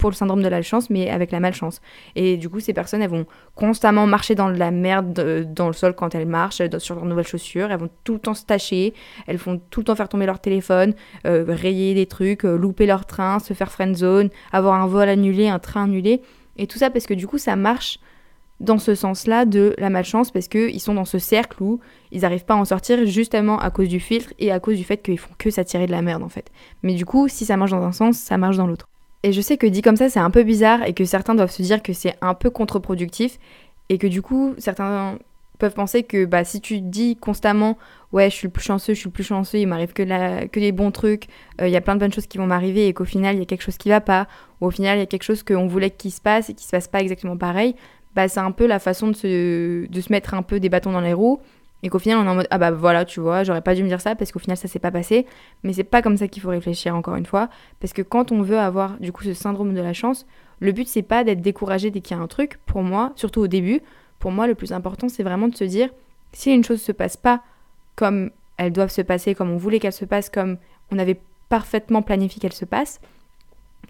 pour 0.01 0.09
le 0.09 0.15
syndrome 0.15 0.41
de 0.41 0.47
la 0.47 0.63
chance, 0.63 0.89
mais 0.89 1.09
avec 1.09 1.31
la 1.31 1.39
malchance. 1.39 1.79
Et 2.15 2.35
du 2.35 2.49
coup, 2.49 2.59
ces 2.59 2.73
personnes, 2.73 3.03
elles 3.03 3.09
vont 3.09 3.27
constamment 3.55 4.07
marcher 4.07 4.33
dans 4.33 4.49
la 4.49 4.71
merde 4.71 5.45
dans 5.53 5.67
le 5.67 5.73
sol 5.73 5.93
quand 5.93 6.15
elles 6.15 6.27
marchent, 6.27 6.61
sur 6.79 6.95
leurs 6.95 7.05
nouvelles 7.05 7.27
chaussures. 7.27 7.71
Elles 7.71 7.79
vont 7.79 7.89
tout 8.03 8.13
le 8.13 8.19
temps 8.19 8.33
se 8.33 8.43
tâcher, 8.43 8.95
elles 9.27 9.37
font 9.37 9.61
tout 9.69 9.81
le 9.81 9.85
temps 9.85 9.95
faire 9.95 10.09
tomber 10.09 10.25
leur 10.25 10.39
téléphone, 10.39 10.95
euh, 11.27 11.45
rayer 11.47 11.93
des 11.93 12.07
trucs, 12.07 12.45
euh, 12.45 12.57
louper 12.57 12.87
leur 12.87 13.05
train, 13.05 13.37
se 13.37 13.53
faire 13.53 13.71
friend 13.71 13.95
zone, 13.95 14.29
avoir 14.51 14.81
un 14.81 14.87
vol 14.87 15.07
annulé, 15.07 15.47
un 15.47 15.59
train 15.59 15.83
annulé. 15.83 16.21
Et 16.57 16.65
tout 16.65 16.79
ça 16.79 16.89
parce 16.89 17.05
que 17.05 17.13
du 17.13 17.27
coup, 17.27 17.37
ça 17.37 17.55
marche 17.55 17.99
dans 18.59 18.79
ce 18.79 18.95
sens-là 18.95 19.45
de 19.45 19.75
la 19.77 19.91
malchance 19.91 20.31
parce 20.31 20.47
qu'ils 20.47 20.79
sont 20.79 20.95
dans 20.95 21.05
ce 21.05 21.19
cercle 21.19 21.61
où 21.61 21.79
ils 22.11 22.21
n'arrivent 22.21 22.45
pas 22.45 22.55
à 22.55 22.57
en 22.57 22.65
sortir 22.65 23.05
justement 23.05 23.59
à 23.59 23.69
cause 23.69 23.87
du 23.87 23.99
filtre 23.99 24.33
et 24.39 24.51
à 24.51 24.59
cause 24.59 24.77
du 24.77 24.83
fait 24.83 24.97
qu'ils 24.97 25.19
font 25.19 25.33
que 25.37 25.51
s'attirer 25.51 25.85
de 25.85 25.91
la 25.91 26.01
merde 26.01 26.23
en 26.23 26.29
fait. 26.29 26.51
Mais 26.81 26.95
du 26.95 27.05
coup, 27.05 27.27
si 27.27 27.45
ça 27.45 27.55
marche 27.55 27.71
dans 27.71 27.83
un 27.83 27.91
sens, 27.91 28.17
ça 28.17 28.37
marche 28.37 28.57
dans 28.57 28.67
l'autre. 28.67 28.90
Et 29.23 29.33
je 29.33 29.41
sais 29.41 29.57
que 29.57 29.67
dit 29.67 29.81
comme 29.81 29.97
ça, 29.97 30.09
c'est 30.09 30.19
un 30.19 30.31
peu 30.31 30.43
bizarre 30.43 30.83
et 30.83 30.93
que 30.93 31.05
certains 31.05 31.35
doivent 31.35 31.51
se 31.51 31.61
dire 31.61 31.83
que 31.83 31.93
c'est 31.93 32.15
un 32.21 32.33
peu 32.33 32.49
contre-productif 32.49 33.37
et 33.89 33.97
que 33.97 34.07
du 34.07 34.21
coup, 34.21 34.55
certains 34.57 35.19
peuvent 35.61 35.73
penser 35.75 36.01
que 36.01 36.25
bah, 36.25 36.43
si 36.43 36.59
tu 36.59 36.81
dis 36.81 37.15
constamment 37.15 37.77
ouais 38.13 38.31
je 38.31 38.35
suis 38.35 38.47
le 38.47 38.51
plus 38.51 38.63
chanceux, 38.63 38.95
je 38.95 38.99
suis 38.99 39.09
le 39.09 39.13
plus 39.13 39.23
chanceux, 39.23 39.59
il 39.59 39.67
m'arrive 39.67 39.93
que, 39.93 40.01
la... 40.01 40.47
que 40.47 40.59
les 40.59 40.71
bons 40.71 40.89
trucs, 40.89 41.27
euh, 41.61 41.67
il 41.67 41.71
y 41.71 41.75
a 41.75 41.81
plein 41.81 41.93
de 41.93 41.99
bonnes 41.99 42.11
choses 42.11 42.25
qui 42.25 42.39
vont 42.39 42.47
m'arriver 42.47 42.87
et 42.87 42.93
qu'au 42.93 43.05
final 43.05 43.35
il 43.35 43.39
y 43.39 43.41
a 43.43 43.45
quelque 43.45 43.61
chose 43.61 43.77
qui 43.77 43.89
va 43.89 44.01
pas, 44.01 44.27
ou 44.59 44.65
au 44.65 44.71
final 44.71 44.97
il 44.97 45.01
y 45.01 45.03
a 45.03 45.05
quelque 45.05 45.23
chose 45.23 45.43
qu'on 45.43 45.67
voulait 45.67 45.91
qu'il 45.91 46.11
se 46.11 46.19
passe 46.19 46.49
et 46.49 46.55
qui 46.55 46.65
se 46.65 46.71
passe 46.71 46.87
pas 46.87 47.01
exactement 47.01 47.37
pareil, 47.37 47.75
bah 48.15 48.27
c'est 48.27 48.39
un 48.39 48.51
peu 48.51 48.65
la 48.65 48.79
façon 48.79 49.09
de 49.09 49.13
se... 49.13 49.87
de 49.87 50.01
se 50.01 50.11
mettre 50.11 50.33
un 50.33 50.41
peu 50.41 50.59
des 50.59 50.69
bâtons 50.69 50.91
dans 50.91 50.99
les 50.99 51.13
roues 51.13 51.39
et 51.83 51.89
qu'au 51.89 51.99
final 51.99 52.19
on 52.19 52.25
est 52.25 52.29
en 52.29 52.35
mode 52.35 52.47
ah 52.51 52.57
bah 52.57 52.71
voilà 52.71 53.05
tu 53.05 53.19
vois 53.19 53.43
j'aurais 53.43 53.61
pas 53.61 53.75
dû 53.75 53.83
me 53.83 53.87
dire 53.87 54.01
ça 54.01 54.15
parce 54.15 54.31
qu'au 54.31 54.39
final 54.39 54.57
ça 54.57 54.67
s'est 54.67 54.79
pas 54.79 54.91
passé. 54.91 55.25
Mais 55.63 55.73
c'est 55.73 55.83
pas 55.83 56.01
comme 56.01 56.17
ça 56.17 56.27
qu'il 56.27 56.41
faut 56.41 56.49
réfléchir 56.49 56.95
encore 56.95 57.15
une 57.15 57.25
fois. 57.25 57.49
Parce 57.79 57.93
que 57.93 58.01
quand 58.01 58.31
on 58.31 58.41
veut 58.41 58.59
avoir 58.59 58.99
du 58.99 59.11
coup 59.11 59.23
ce 59.23 59.33
syndrome 59.33 59.73
de 59.73 59.81
la 59.81 59.93
chance 59.93 60.25
le 60.59 60.71
but 60.71 60.87
c'est 60.87 61.01
pas 61.01 61.23
d'être 61.23 61.41
découragé 61.41 61.89
dès 61.89 62.01
qu'il 62.01 62.15
y 62.15 62.19
a 62.19 62.23
un 62.23 62.27
truc 62.27 62.59
pour 62.65 62.83
moi 62.83 63.13
surtout 63.15 63.41
au 63.41 63.47
début. 63.47 63.81
Pour 64.19 64.31
moi 64.31 64.47
le 64.47 64.55
plus 64.55 64.73
important 64.73 65.09
c'est 65.09 65.23
vraiment 65.23 65.47
de 65.47 65.55
se 65.55 65.63
dire 65.63 65.89
si 66.33 66.53
une 66.53 66.63
chose 66.63 66.81
se 66.81 66.91
passe 66.91 67.17
pas 67.17 67.41
comme 67.95 68.31
elles 68.57 68.71
doivent 68.71 68.91
se 68.91 69.01
passer 69.01 69.35
comme 69.35 69.49
on 69.49 69.57
voulait 69.57 69.79
qu'elles 69.79 69.93
se 69.93 70.05
passent 70.05 70.29
comme 70.29 70.57
on 70.91 70.99
avait 70.99 71.19
parfaitement 71.49 72.01
planifié 72.01 72.39
qu'elles 72.39 72.53
se 72.53 72.65
passent 72.65 73.01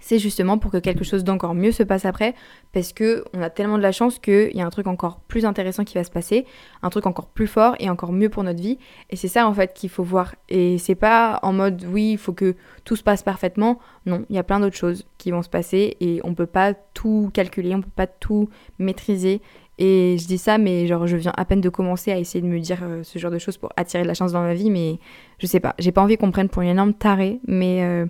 c'est 0.02 0.20
justement 0.20 0.58
pour 0.58 0.72
que 0.72 0.78
quelque 0.78 1.06
chose 1.06 1.24
d'encore 1.24 1.54
mieux 1.54 1.72
se 1.72 1.84
passe 1.84 2.04
après, 2.06 2.36
parce 2.74 2.92
que 2.92 3.24
on 3.34 3.42
a 3.42 3.50
tellement 3.50 3.78
de 3.78 3.84
la 3.84 3.94
chance 3.94 4.20
qu'il 4.20 4.52
y 4.54 4.62
a 4.62 4.66
un 4.66 4.70
truc 4.70 4.88
encore 4.88 5.22
plus 5.22 5.46
intéressant 5.46 5.86
qui 5.86 5.94
va 5.94 6.04
se 6.04 6.12
passer, 6.12 6.46
un 6.82 6.90
truc 6.90 7.06
encore 7.06 7.28
plus 7.28 7.48
fort 7.48 7.76
et 7.80 7.90
encore 7.90 8.12
mieux 8.12 8.30
pour 8.30 8.44
notre 8.44 8.62
vie. 8.62 8.78
Et 9.10 9.16
c'est 9.16 9.30
ça 9.30 9.48
en 9.48 9.54
fait 9.54 9.74
qu'il 9.74 9.90
faut 9.90 10.04
voir. 10.04 10.36
Et 10.50 10.78
c'est 10.78 10.96
pas 10.96 11.40
en 11.44 11.54
mode 11.54 11.86
oui, 11.90 12.12
il 12.12 12.18
faut 12.18 12.34
que 12.34 12.56
tout 12.84 12.96
se 12.96 13.04
passe 13.04 13.24
parfaitement. 13.24 13.80
Non, 14.06 14.26
il 14.30 14.36
y 14.36 14.40
a 14.40 14.44
plein 14.44 14.60
d'autres 14.60 14.76
choses 14.76 15.06
qui 15.18 15.32
vont 15.32 15.44
se 15.44 15.50
passer 15.50 15.96
et 16.02 16.20
on 16.24 16.34
peut 16.34 16.46
pas 16.46 16.74
tout 16.74 17.30
calculer, 17.34 17.76
on 17.76 17.82
peut 17.82 17.90
pas 17.96 18.08
tout 18.08 18.50
maîtriser. 18.80 19.42
Et 19.78 20.18
je 20.20 20.28
dis 20.28 20.38
ça, 20.38 20.58
mais 20.58 20.86
genre 20.86 21.08
je 21.08 21.18
viens 21.18 21.34
à 21.38 21.46
peine 21.46 21.62
de 21.62 21.70
commencer 21.70 22.12
à 22.12 22.18
essayer 22.18 22.42
de 22.42 22.48
me 22.48 22.60
dire 22.60 22.80
euh, 22.84 23.02
ce 23.04 23.18
genre 23.18 23.32
de 23.32 23.40
choses 23.40 23.58
pour 23.58 23.70
attirer 23.78 24.04
de 24.04 24.08
la 24.08 24.14
chance 24.14 24.32
dans 24.32 24.42
ma 24.42 24.54
vie, 24.54 24.70
mais 24.70 25.00
je 25.40 25.48
sais 25.48 25.60
pas. 25.60 25.74
J'ai 25.80 25.92
pas 25.92 26.02
envie 26.02 26.18
qu'on 26.18 26.32
prenne 26.32 26.50
pour 26.50 26.62
une 26.62 26.70
énorme 26.70 26.94
tarée, 26.94 27.40
mais 27.48 27.84
euh, 27.84 28.06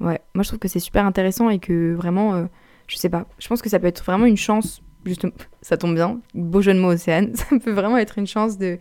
Ouais, 0.00 0.20
moi 0.34 0.42
je 0.42 0.48
trouve 0.48 0.58
que 0.58 0.68
c'est 0.68 0.80
super 0.80 1.04
intéressant 1.04 1.50
et 1.50 1.58
que 1.58 1.94
vraiment, 1.94 2.34
euh, 2.34 2.44
je 2.86 2.96
sais 2.96 3.10
pas, 3.10 3.26
je 3.38 3.48
pense 3.48 3.60
que 3.60 3.68
ça 3.68 3.78
peut 3.78 3.86
être 3.86 4.02
vraiment 4.04 4.26
une 4.26 4.36
chance, 4.36 4.82
justement, 5.04 5.32
ça 5.62 5.76
tombe 5.76 5.94
bien, 5.94 6.20
beau 6.34 6.62
jeu 6.62 6.72
de 6.72 6.78
mots 6.78 6.92
Océane, 6.92 7.34
ça 7.34 7.46
peut 7.62 7.72
vraiment 7.72 7.98
être 7.98 8.18
une 8.18 8.26
chance 8.26 8.56
de, 8.58 8.78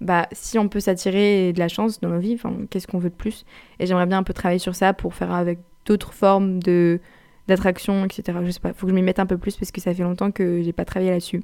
bah 0.00 0.26
si 0.32 0.58
on 0.58 0.68
peut 0.68 0.80
s'attirer 0.80 1.52
de 1.52 1.58
la 1.58 1.68
chance 1.68 2.00
dans 2.00 2.08
nos 2.08 2.18
vies, 2.18 2.38
qu'est-ce 2.70 2.86
qu'on 2.86 2.98
veut 2.98 3.10
de 3.10 3.14
plus? 3.14 3.44
Et 3.78 3.86
j'aimerais 3.86 4.06
bien 4.06 4.18
un 4.18 4.22
peu 4.22 4.32
travailler 4.32 4.58
sur 4.58 4.74
ça 4.74 4.92
pour 4.94 5.14
faire 5.14 5.32
avec 5.32 5.58
d'autres 5.84 6.14
formes 6.14 6.62
de 6.62 7.00
d'attraction, 7.46 8.06
etc. 8.06 8.38
Je 8.42 8.50
sais 8.50 8.60
pas, 8.60 8.72
faut 8.72 8.86
que 8.86 8.90
je 8.90 8.94
m'y 8.94 9.02
mette 9.02 9.18
un 9.18 9.26
peu 9.26 9.36
plus 9.36 9.56
parce 9.56 9.70
que 9.70 9.80
ça 9.80 9.92
fait 9.92 10.02
longtemps 10.02 10.30
que 10.30 10.62
j'ai 10.62 10.72
pas 10.72 10.86
travaillé 10.86 11.10
là-dessus. 11.10 11.42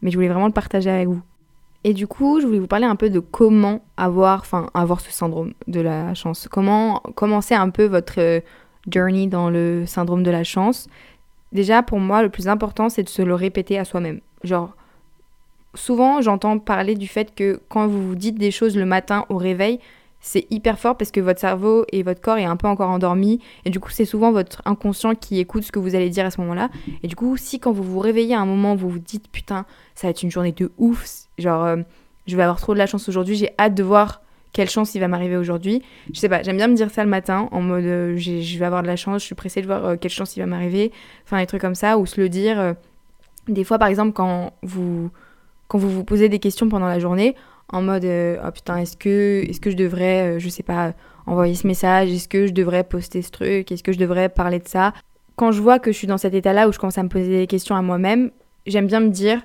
Mais 0.00 0.12
je 0.12 0.16
voulais 0.16 0.28
vraiment 0.28 0.46
le 0.46 0.52
partager 0.52 0.90
avec 0.90 1.08
vous. 1.08 1.22
Et 1.84 1.94
du 1.94 2.06
coup, 2.06 2.40
je 2.40 2.46
voulais 2.46 2.58
vous 2.58 2.66
parler 2.66 2.86
un 2.86 2.96
peu 2.96 3.08
de 3.08 3.20
comment 3.20 3.82
avoir, 3.96 4.40
enfin, 4.40 4.68
avoir 4.74 5.00
ce 5.00 5.10
syndrome 5.10 5.54
de 5.66 5.80
la 5.80 6.12
chance. 6.14 6.46
Comment 6.50 7.00
commencer 7.14 7.54
un 7.54 7.70
peu 7.70 7.86
votre 7.86 8.20
euh, 8.20 8.40
journey 8.90 9.26
dans 9.26 9.50
le 9.50 9.84
syndrome 9.86 10.22
de 10.22 10.30
la 10.30 10.44
chance. 10.44 10.88
Déjà, 11.52 11.82
pour 11.82 11.98
moi, 11.98 12.22
le 12.22 12.28
plus 12.28 12.48
important, 12.48 12.88
c'est 12.88 13.02
de 13.02 13.08
se 13.08 13.22
le 13.22 13.34
répéter 13.34 13.78
à 13.78 13.84
soi-même. 13.84 14.20
Genre, 14.44 14.76
souvent, 15.74 16.20
j'entends 16.20 16.58
parler 16.58 16.94
du 16.94 17.08
fait 17.08 17.34
que 17.34 17.60
quand 17.68 17.86
vous 17.86 18.08
vous 18.08 18.14
dites 18.14 18.38
des 18.38 18.50
choses 18.50 18.76
le 18.76 18.86
matin 18.86 19.24
au 19.28 19.36
réveil, 19.36 19.80
c'est 20.20 20.46
hyper 20.50 20.78
fort 20.78 20.96
parce 20.96 21.10
que 21.10 21.20
votre 21.20 21.40
cerveau 21.40 21.84
et 21.92 22.02
votre 22.02 22.20
corps 22.20 22.38
est 22.38 22.44
un 22.44 22.56
peu 22.56 22.66
encore 22.66 22.90
endormi 22.90 23.40
et 23.64 23.70
du 23.70 23.80
coup 23.80 23.90
c'est 23.90 24.04
souvent 24.04 24.32
votre 24.32 24.62
inconscient 24.66 25.14
qui 25.14 25.38
écoute 25.38 25.62
ce 25.62 25.72
que 25.72 25.78
vous 25.78 25.94
allez 25.94 26.10
dire 26.10 26.26
à 26.26 26.30
ce 26.30 26.40
moment-là 26.42 26.68
et 27.02 27.08
du 27.08 27.16
coup 27.16 27.36
si 27.36 27.58
quand 27.58 27.72
vous 27.72 27.82
vous 27.82 27.98
réveillez 27.98 28.34
à 28.34 28.40
un 28.40 28.46
moment 28.46 28.74
vous 28.74 28.90
vous 28.90 28.98
dites 28.98 29.28
putain 29.30 29.64
ça 29.94 30.06
va 30.06 30.10
être 30.10 30.22
une 30.22 30.30
journée 30.30 30.52
de 30.52 30.70
ouf 30.78 31.06
genre 31.38 31.64
euh, 31.64 31.76
je 32.26 32.36
vais 32.36 32.42
avoir 32.42 32.60
trop 32.60 32.74
de 32.74 32.78
la 32.78 32.86
chance 32.86 33.08
aujourd'hui 33.08 33.34
j'ai 33.34 33.50
hâte 33.58 33.74
de 33.74 33.82
voir 33.82 34.20
quelle 34.52 34.68
chance 34.68 34.96
il 34.96 34.98
va 34.98 35.06
m'arriver 35.06 35.36
aujourd'hui. 35.36 35.80
Je 36.12 36.18
sais 36.18 36.28
pas, 36.28 36.42
j'aime 36.42 36.56
bien 36.56 36.66
me 36.66 36.74
dire 36.74 36.90
ça 36.90 37.04
le 37.04 37.08
matin 37.08 37.48
en 37.52 37.60
mode 37.60 37.84
euh, 37.84 38.16
je 38.16 38.58
vais 38.58 38.64
avoir 38.64 38.82
de 38.82 38.88
la 38.88 38.96
chance, 38.96 39.20
je 39.22 39.26
suis 39.26 39.36
pressée 39.36 39.62
de 39.62 39.66
voir 39.66 39.84
euh, 39.84 39.96
quelle 39.96 40.10
chance 40.10 40.36
il 40.36 40.40
va 40.40 40.46
m'arriver, 40.46 40.90
enfin 41.24 41.38
des 41.38 41.46
trucs 41.46 41.60
comme 41.60 41.76
ça, 41.76 41.98
ou 41.98 42.04
se 42.04 42.20
le 42.20 42.28
dire. 42.28 42.74
Des 43.46 43.62
fois, 43.62 43.78
par 43.78 43.86
exemple, 43.86 44.12
quand 44.12 44.52
vous, 44.64 45.08
quand 45.68 45.78
vous 45.78 45.88
vous 45.88 46.02
posez 46.02 46.28
des 46.28 46.40
questions 46.40 46.68
pendant 46.68 46.88
la 46.88 46.98
journée, 46.98 47.36
en 47.72 47.82
mode 47.82 48.04
oh 48.04 48.50
putain, 48.52 48.78
est-ce 48.78 48.96
que, 48.96 49.44
est 49.48 49.60
que 49.60 49.70
je 49.70 49.76
devrais, 49.76 50.40
je 50.40 50.48
sais 50.48 50.62
pas, 50.62 50.94
envoyer 51.26 51.54
ce 51.54 51.66
message, 51.66 52.10
est-ce 52.10 52.28
que 52.28 52.46
je 52.46 52.52
devrais 52.52 52.84
poster 52.84 53.22
ce 53.22 53.30
truc, 53.30 53.70
est-ce 53.70 53.82
que 53.82 53.92
je 53.92 53.98
devrais 53.98 54.28
parler 54.28 54.58
de 54.58 54.68
ça? 54.68 54.92
Quand 55.36 55.52
je 55.52 55.60
vois 55.62 55.78
que 55.78 55.92
je 55.92 55.96
suis 55.96 56.06
dans 56.06 56.18
cet 56.18 56.34
état-là 56.34 56.68
où 56.68 56.72
je 56.72 56.78
commence 56.78 56.98
à 56.98 57.02
me 57.02 57.08
poser 57.08 57.38
des 57.38 57.46
questions 57.46 57.74
à 57.74 57.82
moi-même, 57.82 58.30
j'aime 58.66 58.86
bien 58.86 59.00
me 59.00 59.08
dire 59.08 59.40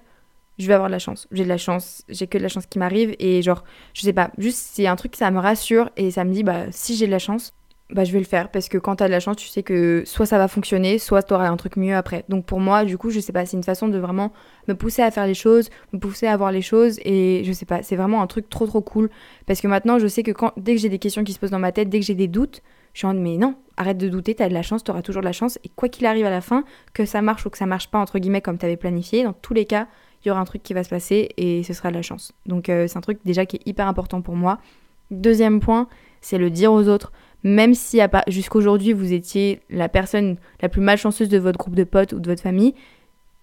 je 0.57 0.67
vais 0.67 0.73
avoir 0.73 0.89
de 0.89 0.93
la 0.93 0.99
chance. 0.99 1.27
J'ai 1.31 1.43
de 1.43 1.49
la 1.49 1.57
chance, 1.57 2.03
j'ai 2.07 2.27
que 2.27 2.37
de 2.37 2.43
la 2.43 2.49
chance 2.49 2.65
qui 2.65 2.79
m'arrive 2.79 3.15
et 3.19 3.41
genre, 3.41 3.63
je 3.93 4.01
sais 4.01 4.13
pas, 4.13 4.31
juste 4.37 4.69
c'est 4.73 4.87
un 4.87 4.95
truc 4.95 5.15
ça 5.15 5.29
me 5.31 5.39
rassure 5.39 5.89
et 5.97 6.11
ça 6.11 6.23
me 6.23 6.31
dit 6.33 6.43
bah 6.43 6.65
si 6.71 6.95
j'ai 6.95 7.07
de 7.07 7.11
la 7.11 7.19
chance, 7.19 7.53
bah, 7.91 8.03
je 8.03 8.11
vais 8.11 8.19
le 8.19 8.25
faire 8.25 8.49
parce 8.49 8.67
que 8.67 8.79
quand 8.79 8.95
t'as 8.95 9.05
de 9.05 9.11
la 9.11 9.19
chance, 9.19 9.35
tu 9.35 9.47
sais 9.47 9.61
que 9.61 10.03
soit 10.05 10.25
ça 10.25 10.39
va 10.39 10.47
fonctionner, 10.47 10.97
soit 10.97 11.21
t'auras 11.21 11.49
un 11.49 11.57
truc 11.57 11.77
mieux 11.77 11.95
après. 11.95 12.25
Donc 12.29 12.45
pour 12.45 12.59
moi, 12.59 12.83
du 12.83 12.97
coup, 12.97 13.11
je 13.11 13.19
sais 13.19 13.31
pas, 13.31 13.45
c'est 13.45 13.57
une 13.57 13.63
façon 13.63 13.87
de 13.87 13.99
vraiment 13.99 14.31
me 14.67 14.73
pousser 14.73 15.03
à 15.03 15.11
faire 15.11 15.27
les 15.27 15.35
choses, 15.35 15.69
me 15.93 15.99
pousser 15.99 16.25
à 16.25 16.35
voir 16.35 16.51
les 16.51 16.63
choses 16.63 16.99
et 17.05 17.43
je 17.45 17.51
sais 17.51 17.65
pas, 17.65 17.83
c'est 17.83 17.95
vraiment 17.95 18.23
un 18.23 18.27
truc 18.27 18.49
trop 18.49 18.65
trop 18.65 18.81
cool 18.81 19.09
parce 19.45 19.61
que 19.61 19.67
maintenant, 19.67 19.99
je 19.99 20.07
sais 20.07 20.23
que 20.23 20.31
quand, 20.31 20.51
dès 20.57 20.73
que 20.73 20.81
j'ai 20.81 20.89
des 20.89 20.97
questions 20.97 21.23
qui 21.23 21.33
se 21.33 21.39
posent 21.39 21.51
dans 21.51 21.59
ma 21.59 21.71
tête, 21.71 21.89
dès 21.89 21.99
que 21.99 22.05
j'ai 22.05 22.15
des 22.15 22.27
doutes, 22.27 22.63
je 22.93 22.99
suis 22.99 23.07
en 23.07 23.13
mais 23.13 23.37
non, 23.37 23.55
arrête 23.77 23.99
de 23.99 24.09
douter, 24.09 24.33
t'as 24.33 24.49
de 24.49 24.53
la 24.53 24.63
chance, 24.63 24.83
t'auras 24.83 25.03
toujours 25.03 25.21
de 25.21 25.27
la 25.27 25.33
chance 25.33 25.59
et 25.63 25.69
quoi 25.69 25.87
qu'il 25.87 26.07
arrive 26.07 26.25
à 26.25 26.31
la 26.31 26.41
fin, 26.41 26.63
que 26.93 27.05
ça 27.05 27.21
marche 27.21 27.45
ou 27.45 27.51
que 27.51 27.57
ça 27.57 27.67
marche 27.67 27.91
pas 27.91 27.99
entre 27.99 28.17
guillemets 28.17 28.41
comme 28.41 28.57
t'avais 28.57 28.77
planifié, 28.77 29.23
dans 29.23 29.33
tous 29.33 29.53
les 29.53 29.65
cas, 29.65 29.87
il 30.23 30.29
y 30.29 30.31
aura 30.31 30.39
un 30.39 30.45
truc 30.45 30.63
qui 30.63 30.73
va 30.73 30.83
se 30.83 30.89
passer 30.89 31.29
et 31.37 31.61
ce 31.61 31.73
sera 31.73 31.91
de 31.91 31.95
la 31.95 32.01
chance. 32.01 32.31
Donc 32.47 32.69
euh, 32.69 32.87
c'est 32.87 32.97
un 32.97 33.01
truc 33.01 33.19
déjà 33.25 33.45
qui 33.45 33.57
est 33.57 33.67
hyper 33.67 33.87
important 33.87 34.21
pour 34.21 34.35
moi. 34.35 34.57
Deuxième 35.11 35.59
point, 35.59 35.87
c'est 36.21 36.39
le 36.39 36.49
dire 36.49 36.73
aux 36.73 36.87
autres 36.87 37.11
même 37.43 37.73
si 37.73 37.99
jusqu'aujourd'hui 38.27 38.93
vous 38.93 39.13
étiez 39.13 39.61
la 39.69 39.89
personne 39.89 40.37
la 40.61 40.69
plus 40.69 40.81
malchanceuse 40.81 41.29
de 41.29 41.37
votre 41.37 41.57
groupe 41.57 41.75
de 41.75 41.83
potes 41.83 42.13
ou 42.13 42.19
de 42.19 42.29
votre 42.29 42.41
famille, 42.41 42.73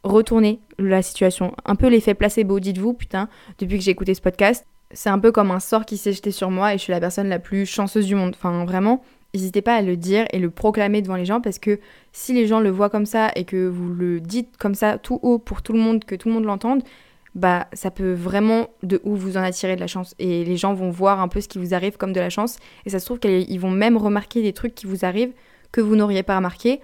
retournez 0.05 0.61
la 0.79 1.03
situation. 1.03 1.55
Un 1.65 1.77
peu 1.77 1.89
l'effet 1.89 2.15
placebo, 2.15 2.61
dites-vous, 2.61 2.95
putain, 2.95 3.29
depuis 3.59 3.79
que 3.79 3.85
j'ai 3.85 3.91
écouté 3.93 4.15
ce 4.15 4.21
podcast, 4.21 4.67
c'est 4.93 5.11
un 5.11 5.19
peu 5.19 5.33
comme 5.33 5.51
un 5.51 5.61
sort 5.61 5.85
qui 5.85 5.97
s'est 5.97 6.13
jeté 6.13 6.31
sur 6.31 6.51
moi 6.51 6.75
et 6.75 6.79
je 6.79 6.83
suis 6.83 6.93
la 6.93 7.01
personne 7.01 7.29
la 7.29 7.39
plus 7.39 7.67
chanceuse 7.67 8.07
du 8.07 8.15
monde. 8.15 8.35
Enfin, 8.35 8.65
vraiment, 8.65 9.03
n'hésitez 9.35 9.63
pas 9.63 9.75
à 9.75 9.83
le 9.83 9.97
dire 9.97 10.27
et 10.33 10.39
le 10.39 10.51
proclamer 10.51 11.03
devant 11.03 11.17
les 11.17 11.25
gens 11.25 11.41
parce 11.41 11.59
que 11.59 11.81
si 12.13 12.33
les 12.33 12.47
gens 12.47 12.61
le 12.61 12.71
voient 12.71 12.91
comme 12.91 13.07
ça 13.07 13.31
et 13.37 13.45
que 13.45 13.69
vous 13.69 13.89
le 13.89 14.21
dites 14.21 14.57
comme 14.59 14.75
ça 14.75 14.99
tout 14.99 15.19
haut 15.23 15.39
pour 15.39 15.63
tout 15.63 15.73
le 15.73 15.79
monde, 15.79 16.05
que 16.05 16.15
tout 16.15 16.29
le 16.29 16.35
monde 16.35 16.45
l'entende, 16.45 16.83
bah 17.35 17.67
ça 17.73 17.91
peut 17.91 18.13
vraiment 18.13 18.69
de 18.83 19.01
où 19.05 19.17
vous 19.17 19.37
en 19.37 19.43
attirer 19.43 19.75
de 19.75 19.81
la 19.81 19.87
chance. 19.87 20.15
Et 20.19 20.45
les 20.45 20.57
gens 20.57 20.75
vont 20.75 20.91
voir 20.91 21.21
un 21.21 21.29
peu 21.29 21.41
ce 21.41 21.49
qui 21.49 21.59
vous 21.59 21.75
arrive 21.75 21.97
comme 21.97 22.13
de 22.13 22.21
la 22.21 22.31
chance. 22.31 22.59
Et 22.87 22.91
ça 22.91 22.99
se 22.99 23.07
trouve 23.07 23.19
qu'ils 23.19 23.61
vont 23.61 23.71
même 23.71 23.97
remarquer 23.97 24.43
des 24.43 24.53
trucs 24.53 24.75
qui 24.75 24.87
vous 24.87 25.05
arrivent 25.05 25.33
que 25.71 25.81
vous 25.81 25.97
n'auriez 25.97 26.23
pas 26.23 26.37
remarqué 26.37 26.81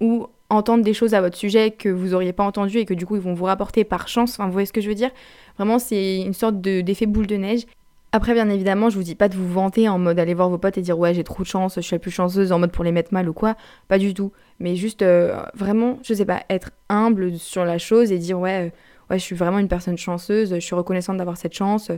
ou 0.00 0.28
entendre 0.50 0.84
des 0.84 0.94
choses 0.94 1.14
à 1.14 1.20
votre 1.20 1.36
sujet 1.36 1.72
que 1.72 1.88
vous 1.88 2.14
auriez 2.14 2.32
pas 2.32 2.44
entendu 2.44 2.78
et 2.78 2.84
que 2.84 2.94
du 2.94 3.04
coup 3.04 3.16
ils 3.16 3.22
vont 3.22 3.34
vous 3.34 3.44
rapporter 3.44 3.84
par 3.84 4.08
chance. 4.08 4.34
Enfin 4.34 4.46
vous 4.46 4.52
voyez 4.52 4.66
ce 4.66 4.72
que 4.72 4.80
je 4.80 4.88
veux 4.88 4.94
dire? 4.94 5.10
Vraiment 5.56 5.78
c'est 5.78 6.20
une 6.20 6.34
sorte 6.34 6.60
d'effet 6.60 7.06
boule 7.06 7.26
de 7.26 7.36
neige. 7.36 7.64
Après, 8.10 8.32
bien 8.32 8.48
évidemment, 8.48 8.88
je 8.88 8.96
vous 8.96 9.02
dis 9.02 9.14
pas 9.14 9.28
de 9.28 9.36
vous 9.36 9.52
vanter 9.52 9.86
en 9.86 9.98
mode 9.98 10.18
aller 10.18 10.32
voir 10.32 10.48
vos 10.48 10.56
potes 10.56 10.78
et 10.78 10.80
dire 10.80 10.98
ouais, 10.98 11.12
j'ai 11.12 11.24
trop 11.24 11.42
de 11.42 11.48
chance, 11.48 11.74
je 11.76 11.82
suis 11.82 11.94
la 11.94 11.98
plus 11.98 12.10
chanceuse 12.10 12.52
en 12.52 12.58
mode 12.58 12.72
pour 12.72 12.82
les 12.82 12.92
mettre 12.92 13.12
mal 13.12 13.28
ou 13.28 13.34
quoi. 13.34 13.54
Pas 13.86 13.98
du 13.98 14.14
tout. 14.14 14.32
Mais 14.60 14.76
juste 14.76 15.02
euh, 15.02 15.42
vraiment, 15.54 15.98
je 16.02 16.14
sais 16.14 16.24
pas, 16.24 16.42
être 16.48 16.70
humble 16.88 17.38
sur 17.38 17.66
la 17.66 17.76
chose 17.76 18.10
et 18.10 18.16
dire 18.16 18.38
ouais, 18.38 18.68
euh, 18.68 18.70
ouais, 19.10 19.18
je 19.18 19.24
suis 19.24 19.36
vraiment 19.36 19.58
une 19.58 19.68
personne 19.68 19.96
chanceuse, 19.96 20.54
je 20.54 20.60
suis 20.60 20.74
reconnaissante 20.74 21.16
d'avoir 21.16 21.36
cette 21.36 21.54
chance. 21.54 21.90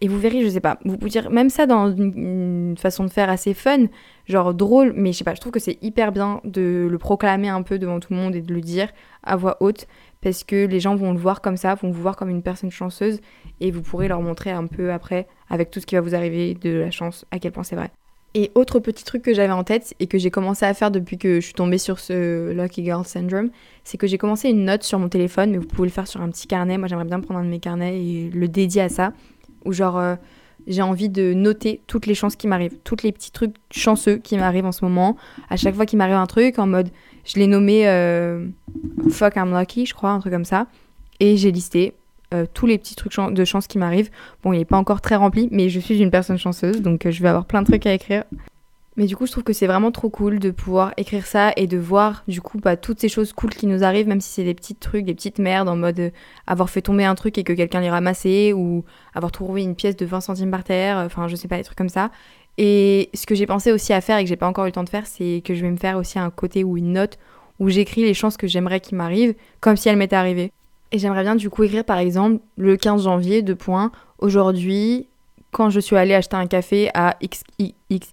Et 0.00 0.08
vous 0.08 0.18
verrez, 0.18 0.42
je 0.42 0.48
sais 0.48 0.60
pas, 0.60 0.78
vous 0.84 0.96
pouvez 0.96 1.10
dire 1.10 1.30
même 1.30 1.50
ça 1.50 1.66
dans 1.66 1.94
une, 1.94 2.76
façon 2.78 3.04
de 3.04 3.10
faire 3.10 3.30
assez 3.30 3.54
fun, 3.54 3.86
genre 4.26 4.54
drôle, 4.54 4.92
mais 4.94 5.12
je 5.12 5.18
sais 5.18 5.24
pas, 5.24 5.34
je 5.34 5.40
trouve 5.40 5.52
que 5.52 5.60
c'est 5.60 5.78
hyper 5.82 6.12
bien 6.12 6.40
de 6.44 6.86
le 6.90 6.98
proclamer 6.98 7.48
un 7.48 7.62
peu 7.62 7.78
devant 7.78 8.00
tout 8.00 8.12
le 8.12 8.18
monde 8.18 8.36
et 8.36 8.42
de 8.42 8.52
le 8.52 8.60
dire 8.60 8.88
à 9.22 9.36
voix 9.36 9.56
haute, 9.60 9.86
parce 10.20 10.44
que 10.44 10.66
les 10.66 10.80
gens 10.80 10.96
vont 10.96 11.12
le 11.12 11.18
voir 11.18 11.40
comme 11.40 11.56
ça, 11.56 11.74
vont 11.74 11.90
vous 11.90 12.02
voir 12.02 12.16
comme 12.16 12.30
une 12.30 12.42
personne 12.42 12.70
chanceuse, 12.70 13.20
et 13.60 13.70
vous 13.70 13.82
pourrez 13.82 14.08
leur 14.08 14.20
montrer 14.20 14.50
un 14.50 14.66
peu 14.66 14.92
après, 14.92 15.26
avec 15.48 15.70
tout 15.70 15.80
ce 15.80 15.86
qui 15.86 15.94
va 15.94 16.00
vous 16.00 16.14
arriver, 16.14 16.54
de 16.54 16.70
la 16.70 16.90
chance, 16.90 17.24
à 17.30 17.38
quel 17.38 17.52
point 17.52 17.64
c'est 17.64 17.76
vrai. 17.76 17.90
Et 18.34 18.50
autre 18.54 18.78
petit 18.78 19.04
truc 19.04 19.22
que 19.22 19.32
j'avais 19.32 19.52
en 19.52 19.64
tête 19.64 19.94
et 20.00 20.06
que 20.06 20.18
j'ai 20.18 20.30
commencé 20.30 20.66
à 20.66 20.74
faire 20.74 20.90
depuis 20.90 21.16
que 21.16 21.36
je 21.36 21.46
suis 21.46 21.54
tombée 21.54 21.78
sur 21.78 21.98
ce 21.98 22.52
Lucky 22.52 22.84
Girl 22.84 23.04
Syndrome, 23.04 23.50
c'est 23.84 23.96
que 23.96 24.06
j'ai 24.06 24.18
commencé 24.18 24.50
une 24.50 24.64
note 24.66 24.82
sur 24.82 24.98
mon 24.98 25.08
téléphone, 25.08 25.50
mais 25.50 25.58
vous 25.58 25.66
pouvez 25.66 25.88
le 25.88 25.92
faire 25.92 26.06
sur 26.06 26.20
un 26.20 26.28
petit 26.28 26.46
carnet. 26.46 26.76
Moi, 26.76 26.88
j'aimerais 26.88 27.06
bien 27.06 27.20
prendre 27.20 27.40
un 27.40 27.44
de 27.44 27.48
mes 27.48 27.58
carnets 27.58 28.00
et 28.00 28.30
le 28.30 28.48
dédier 28.48 28.82
à 28.82 28.88
ça, 28.90 29.12
où 29.64 29.72
genre 29.72 29.98
euh, 29.98 30.16
j'ai 30.66 30.82
envie 30.82 31.08
de 31.08 31.32
noter 31.32 31.80
toutes 31.86 32.04
les 32.04 32.14
chances 32.14 32.36
qui 32.36 32.46
m'arrivent, 32.46 32.76
tous 32.84 33.02
les 33.02 33.12
petits 33.12 33.30
trucs 33.30 33.56
chanceux 33.70 34.18
qui 34.18 34.36
m'arrivent 34.36 34.66
en 34.66 34.72
ce 34.72 34.84
moment. 34.84 35.16
À 35.48 35.56
chaque 35.56 35.74
fois 35.74 35.86
qu'il 35.86 35.96
m'arrive 35.96 36.16
un 36.16 36.26
truc, 36.26 36.58
en 36.58 36.66
mode, 36.66 36.90
je 37.24 37.38
l'ai 37.38 37.46
nommé 37.46 37.88
euh, 37.88 38.46
Fuck 39.10 39.36
I'm 39.36 39.58
Lucky, 39.58 39.86
je 39.86 39.94
crois, 39.94 40.10
un 40.10 40.20
truc 40.20 40.34
comme 40.34 40.44
ça, 40.44 40.66
et 41.18 41.38
j'ai 41.38 41.50
listé 41.50 41.94
euh, 42.34 42.46
tous 42.52 42.66
les 42.66 42.78
petits 42.78 42.94
trucs 42.94 43.14
de 43.14 43.44
chance 43.44 43.66
qui 43.66 43.78
m'arrivent. 43.78 44.10
Bon, 44.42 44.52
il 44.52 44.58
n'est 44.58 44.64
pas 44.64 44.76
encore 44.76 45.00
très 45.00 45.16
rempli, 45.16 45.48
mais 45.50 45.68
je 45.68 45.80
suis 45.80 45.98
une 45.98 46.10
personne 46.10 46.38
chanceuse, 46.38 46.82
donc 46.82 47.06
euh, 47.06 47.10
je 47.10 47.22
vais 47.22 47.28
avoir 47.28 47.46
plein 47.46 47.62
de 47.62 47.66
trucs 47.66 47.86
à 47.86 47.94
écrire. 47.94 48.24
Mais 48.98 49.06
du 49.06 49.16
coup, 49.16 49.26
je 49.26 49.32
trouve 49.32 49.44
que 49.44 49.52
c'est 49.52 49.68
vraiment 49.68 49.92
trop 49.92 50.10
cool 50.10 50.40
de 50.40 50.50
pouvoir 50.50 50.92
écrire 50.96 51.24
ça 51.24 51.52
et 51.56 51.68
de 51.68 51.78
voir 51.78 52.24
du 52.26 52.40
coup 52.40 52.58
bah, 52.58 52.76
toutes 52.76 53.00
ces 53.00 53.08
choses 53.08 53.32
cool 53.32 53.50
qui 53.50 53.68
nous 53.68 53.84
arrivent, 53.84 54.08
même 54.08 54.20
si 54.20 54.30
c'est 54.30 54.44
des 54.44 54.54
petits 54.54 54.74
trucs, 54.74 55.04
des 55.04 55.14
petites 55.14 55.38
merdes 55.38 55.68
en 55.68 55.76
mode 55.76 56.00
euh, 56.00 56.10
avoir 56.48 56.68
fait 56.68 56.82
tomber 56.82 57.04
un 57.04 57.14
truc 57.14 57.38
et 57.38 57.44
que 57.44 57.52
quelqu'un 57.52 57.80
l'ait 57.80 57.90
ramassé 57.90 58.52
ou 58.52 58.84
avoir 59.14 59.30
trouvé 59.30 59.62
une 59.62 59.76
pièce 59.76 59.96
de 59.96 60.04
20 60.04 60.20
centimes 60.20 60.50
par 60.50 60.64
terre, 60.64 60.98
enfin 60.98 61.28
je 61.28 61.36
sais 61.36 61.48
pas, 61.48 61.56
des 61.56 61.64
trucs 61.64 61.78
comme 61.78 61.88
ça. 61.88 62.10
Et 62.58 63.08
ce 63.14 63.24
que 63.24 63.36
j'ai 63.36 63.46
pensé 63.46 63.70
aussi 63.70 63.92
à 63.92 64.00
faire 64.00 64.18
et 64.18 64.24
que 64.24 64.28
j'ai 64.28 64.36
pas 64.36 64.48
encore 64.48 64.64
eu 64.64 64.68
le 64.68 64.72
temps 64.72 64.84
de 64.84 64.88
faire, 64.88 65.06
c'est 65.06 65.42
que 65.44 65.54
je 65.54 65.62
vais 65.62 65.70
me 65.70 65.76
faire 65.76 65.96
aussi 65.96 66.18
un 66.18 66.30
côté 66.30 66.64
ou 66.64 66.76
une 66.76 66.92
note 66.92 67.18
où 67.60 67.68
j'écris 67.68 68.02
les 68.02 68.14
chances 68.14 68.36
que 68.36 68.48
j'aimerais 68.48 68.80
qu'ils 68.80 68.98
m'arrivent 68.98 69.34
comme 69.60 69.76
si 69.76 69.88
elles 69.88 69.96
m'étaient 69.96 70.16
arrivées. 70.16 70.52
Et 70.92 70.98
j'aimerais 70.98 71.22
bien 71.22 71.36
du 71.36 71.50
coup 71.50 71.64
écrire 71.64 71.84
par 71.84 71.98
exemple 71.98 72.40
le 72.56 72.76
15 72.76 73.04
janvier, 73.04 73.42
deux 73.42 73.54
points, 73.54 73.92
aujourd'hui, 74.18 75.06
quand 75.50 75.70
je 75.70 75.80
suis 75.80 75.96
allée 75.96 76.14
acheter 76.14 76.36
un 76.36 76.46
café 76.46 76.90
à 76.94 77.16
XX 77.22 77.44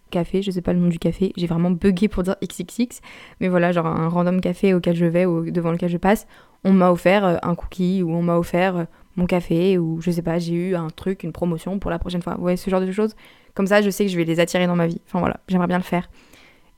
Café, 0.09 0.41
je 0.41 0.51
sais 0.51 0.61
pas 0.61 0.73
le 0.73 0.79
nom 0.79 0.87
du 0.87 0.99
café, 0.99 1.33
j'ai 1.35 1.47
vraiment 1.47 1.71
bugué 1.71 2.07
pour 2.07 2.23
dire 2.23 2.35
XXX, 2.41 3.01
mais 3.41 3.49
voilà, 3.49 3.71
genre 3.71 3.87
un 3.87 4.07
random 4.07 4.39
café 4.39 4.73
auquel 4.73 4.95
je 4.95 5.05
vais 5.05 5.25
ou 5.25 5.51
devant 5.51 5.71
lequel 5.71 5.89
je 5.89 5.97
passe, 5.97 6.27
on 6.63 6.71
m'a 6.71 6.91
offert 6.91 7.25
euh, 7.25 7.37
un 7.43 7.55
cookie 7.55 8.01
ou 8.01 8.11
on 8.11 8.21
m'a 8.21 8.37
offert 8.37 8.77
euh, 8.77 8.83
mon 9.17 9.25
café 9.25 9.77
ou 9.77 10.01
je 10.01 10.11
sais 10.11 10.21
pas, 10.21 10.39
j'ai 10.39 10.53
eu 10.53 10.75
un 10.75 10.89
truc, 10.89 11.23
une 11.23 11.33
promotion 11.33 11.77
pour 11.79 11.91
la 11.91 11.99
prochaine 11.99 12.21
fois. 12.21 12.39
Ouais, 12.39 12.57
ce 12.57 12.69
genre 12.69 12.81
de 12.81 12.91
choses. 12.91 13.15
Comme 13.53 13.67
ça, 13.67 13.81
je 13.81 13.89
sais 13.89 14.05
que 14.05 14.11
je 14.11 14.17
vais 14.17 14.25
les 14.25 14.39
attirer 14.39 14.67
dans 14.67 14.75
ma 14.75 14.87
vie. 14.87 14.99
Enfin 15.07 15.19
voilà, 15.19 15.39
j'aimerais 15.47 15.67
bien 15.67 15.77
le 15.77 15.83
faire 15.83 16.09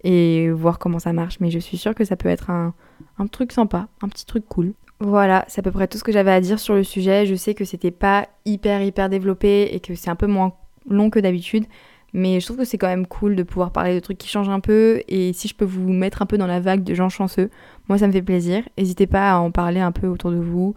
et 0.04 0.50
voir 0.52 0.78
comment 0.78 1.00
ça 1.00 1.14
marche, 1.14 1.40
mais 1.40 1.50
je 1.50 1.60
suis 1.60 1.78
sûre 1.78 1.96
que 1.96 2.06
ça 2.06 2.16
peut 2.16 2.30
être 2.30 2.50
un, 2.50 2.74
un 3.18 3.28
truc 3.28 3.52
sympa, 3.52 3.88
un 4.02 4.10
petit 4.10 4.26
truc 4.26 4.46
cool. 4.48 4.74
Voilà, 5.00 5.46
c'est 5.48 5.60
à 5.60 5.64
peu 5.64 5.72
près 5.72 5.88
tout 5.88 5.98
ce 6.00 6.04
que 6.04 6.12
j'avais 6.12 6.32
à 6.32 6.42
dire 6.42 6.60
sur 6.60 6.74
le 6.74 6.84
sujet. 6.84 7.26
Je 7.28 7.36
sais 7.36 7.54
que 7.54 7.66
c'était 7.66 7.92
pas 7.92 8.28
hyper 8.46 8.82
hyper 8.82 9.10
développé 9.10 9.70
et 9.72 9.80
que 9.80 9.94
c'est 9.94 10.10
un 10.10 10.16
peu 10.16 10.26
moins 10.26 10.54
long 10.90 11.10
que 11.12 11.20
d'habitude, 11.20 11.66
mais 12.14 12.40
je 12.40 12.46
trouve 12.46 12.58
que 12.58 12.66
c'est 12.66 12.78
quand 12.78 12.88
même 12.88 13.06
cool 13.06 13.36
de 13.36 13.44
pouvoir 13.44 13.72
parler 13.72 13.94
de 13.94 14.00
trucs 14.00 14.18
qui 14.18 14.28
changent 14.28 14.50
un 14.50 14.60
peu 14.60 15.02
et 15.08 15.34
si 15.34 15.48
je 15.48 15.56
peux 15.56 15.66
vous 15.66 15.92
mettre 15.92 16.22
un 16.22 16.26
peu 16.26 16.38
dans 16.38 16.48
la 16.48 16.60
vague 16.60 16.84
de 16.84 16.96
gens 16.96 17.10
chanceux, 17.10 17.52
moi 17.90 17.98
ça 18.00 18.08
me 18.08 18.12
fait 18.12 18.22
plaisir. 18.24 18.64
N'hésitez 18.78 19.06
pas 19.06 19.32
à 19.34 19.38
en 19.38 19.52
parler 19.52 19.82
un 19.82 19.92
peu 19.92 20.08
autour 20.08 20.32
de 20.32 20.38
vous, 20.38 20.74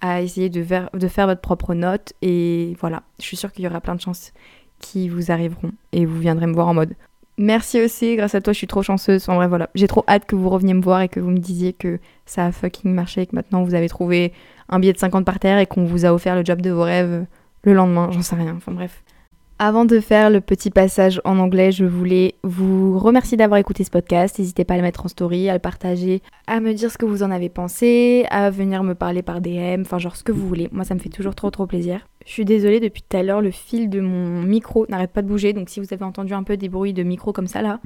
à 0.00 0.20
essayer 0.20 0.50
de 0.50 0.62
de 0.98 1.08
faire 1.08 1.26
votre 1.26 1.40
propre 1.40 1.74
note 1.74 2.12
et 2.20 2.76
voilà, 2.80 3.04
je 3.20 3.24
suis 3.24 3.36
sûre 3.36 3.52
qu'il 3.52 3.64
y 3.64 3.68
aura 3.68 3.80
plein 3.80 3.94
de 3.94 4.00
chances 4.00 4.32
qui 4.80 5.08
vous 5.08 5.30
arriveront 5.30 5.72
et 5.92 6.04
vous 6.04 6.18
viendrez 6.18 6.46
me 6.46 6.54
voir 6.54 6.68
en 6.68 6.74
mode 6.74 6.94
Merci 7.38 7.80
aussi, 7.80 8.14
grâce 8.16 8.34
à 8.34 8.40
toi, 8.40 8.52
je 8.52 8.58
suis 8.58 8.66
trop 8.66 8.82
chanceuse. 8.82 9.28
En 9.28 9.36
vrai, 9.36 9.48
voilà, 9.48 9.70
j'ai 9.74 9.88
trop 9.88 10.04
hâte 10.06 10.26
que 10.26 10.36
vous 10.36 10.50
reveniez 10.50 10.74
me 10.74 10.82
voir 10.82 11.00
et 11.00 11.08
que 11.08 11.18
vous 11.18 11.30
me 11.30 11.38
disiez 11.38 11.72
que 11.72 11.98
ça 12.26 12.46
a 12.46 12.52
fucking 12.52 12.92
marché 12.92 13.22
et 13.22 13.26
que 13.26 13.34
maintenant 13.34 13.62
vous 13.62 13.74
avez 13.74 13.88
trouvé 13.88 14.32
un 14.68 14.78
billet 14.78 14.92
de 14.92 14.98
50 14.98 15.24
par 15.24 15.38
terre 15.38 15.58
et 15.58 15.66
qu'on 15.66 15.84
vous 15.84 16.04
a 16.04 16.12
offert 16.12 16.36
le 16.36 16.44
job 16.44 16.60
de 16.60 16.70
vos 16.70 16.82
rêves 16.82 17.26
le 17.64 17.74
lendemain, 17.74 18.10
j'en 18.10 18.22
sais 18.22 18.36
rien. 18.36 18.54
Enfin 18.56 18.72
bref. 18.72 19.02
Avant 19.64 19.84
de 19.84 20.00
faire 20.00 20.28
le 20.28 20.40
petit 20.40 20.70
passage 20.70 21.20
en 21.24 21.38
anglais, 21.38 21.70
je 21.70 21.84
voulais 21.84 22.34
vous 22.42 22.98
remercier 22.98 23.36
d'avoir 23.36 23.60
écouté 23.60 23.84
ce 23.84 23.90
podcast. 23.90 24.40
N'hésitez 24.40 24.64
pas 24.64 24.74
à 24.74 24.76
le 24.76 24.82
mettre 24.82 25.04
en 25.04 25.08
story, 25.08 25.48
à 25.48 25.52
le 25.52 25.60
partager, 25.60 26.20
à 26.48 26.58
me 26.58 26.74
dire 26.74 26.90
ce 26.90 26.98
que 26.98 27.06
vous 27.06 27.22
en 27.22 27.30
avez 27.30 27.48
pensé, 27.48 28.26
à 28.30 28.50
venir 28.50 28.82
me 28.82 28.96
parler 28.96 29.22
par 29.22 29.40
DM, 29.40 29.82
enfin 29.82 29.98
genre 29.98 30.16
ce 30.16 30.24
que 30.24 30.32
vous 30.32 30.48
voulez. 30.48 30.68
Moi 30.72 30.82
ça 30.82 30.96
me 30.96 30.98
fait 30.98 31.10
toujours 31.10 31.36
trop 31.36 31.52
trop 31.52 31.68
plaisir. 31.68 32.00
Je 32.26 32.32
suis 32.32 32.44
désolée, 32.44 32.80
depuis 32.80 33.04
tout 33.08 33.16
à 33.16 33.22
l'heure, 33.22 33.40
le 33.40 33.52
fil 33.52 33.88
de 33.88 34.00
mon 34.00 34.42
micro 34.42 34.84
n'arrête 34.88 35.12
pas 35.12 35.22
de 35.22 35.28
bouger. 35.28 35.52
Donc 35.52 35.70
si 35.70 35.78
vous 35.78 35.94
avez 35.94 36.04
entendu 36.04 36.34
un 36.34 36.42
peu 36.42 36.56
des 36.56 36.68
bruits 36.68 36.92
de 36.92 37.04
micro 37.04 37.32
comme 37.32 37.46
ça 37.46 37.62
là, 37.62 37.80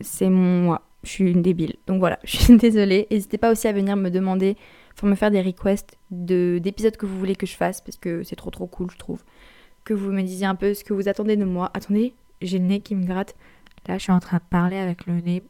c'est 0.00 0.30
moi. 0.30 0.82
Je 1.04 1.10
suis 1.10 1.30
une 1.30 1.42
débile. 1.42 1.76
Donc 1.86 2.00
voilà, 2.00 2.18
je 2.24 2.38
suis 2.38 2.56
désolée. 2.56 3.06
N'hésitez 3.12 3.38
pas 3.38 3.52
aussi 3.52 3.68
à 3.68 3.72
venir 3.72 3.94
me 3.94 4.08
demander, 4.08 4.56
enfin 4.96 5.06
me 5.06 5.14
faire 5.14 5.30
des 5.30 5.42
requests 5.42 5.96
d'épisodes 6.10 6.96
que 6.96 7.06
vous 7.06 7.16
voulez 7.20 7.36
que 7.36 7.46
je 7.46 7.54
fasse 7.54 7.80
parce 7.80 7.98
que 7.98 8.24
c'est 8.24 8.34
trop 8.34 8.50
trop 8.50 8.66
cool, 8.66 8.90
je 8.90 8.98
trouve 8.98 9.22
que 9.84 9.94
vous 9.94 10.10
me 10.10 10.22
disiez 10.22 10.46
un 10.46 10.54
peu 10.54 10.74
ce 10.74 10.84
que 10.84 10.92
vous 10.92 11.08
attendez 11.08 11.36
de 11.36 11.44
moi. 11.44 11.70
Attendez, 11.74 12.14
j'ai 12.40 12.58
le 12.58 12.66
nez 12.66 12.80
qui 12.80 12.94
me 12.94 13.04
gratte. 13.04 13.34
Là, 13.86 13.98
je 13.98 14.02
suis 14.02 14.12
en 14.12 14.20
train 14.20 14.38
de 14.38 14.42
parler 14.48 14.76
avec 14.76 15.06
le 15.06 15.14
nez 15.20 15.42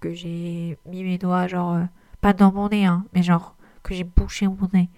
que 0.00 0.14
j'ai 0.14 0.76
mis 0.86 1.02
mes 1.04 1.18
doigts, 1.18 1.46
genre, 1.46 1.74
euh, 1.74 1.84
pas 2.20 2.32
dans 2.32 2.52
mon 2.52 2.68
nez, 2.68 2.86
hein, 2.86 3.04
mais 3.14 3.22
genre, 3.22 3.56
que 3.82 3.94
j'ai 3.94 4.04
bouché 4.04 4.46
mon 4.46 4.68
nez. 4.72 4.88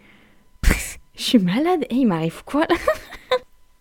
je 0.65 1.23
suis 1.23 1.39
malade. 1.39 1.85
Et 1.91 1.97
il 1.97 2.07
m'arrive 2.07 2.43
quoi 2.45 2.63
là? 2.63 2.77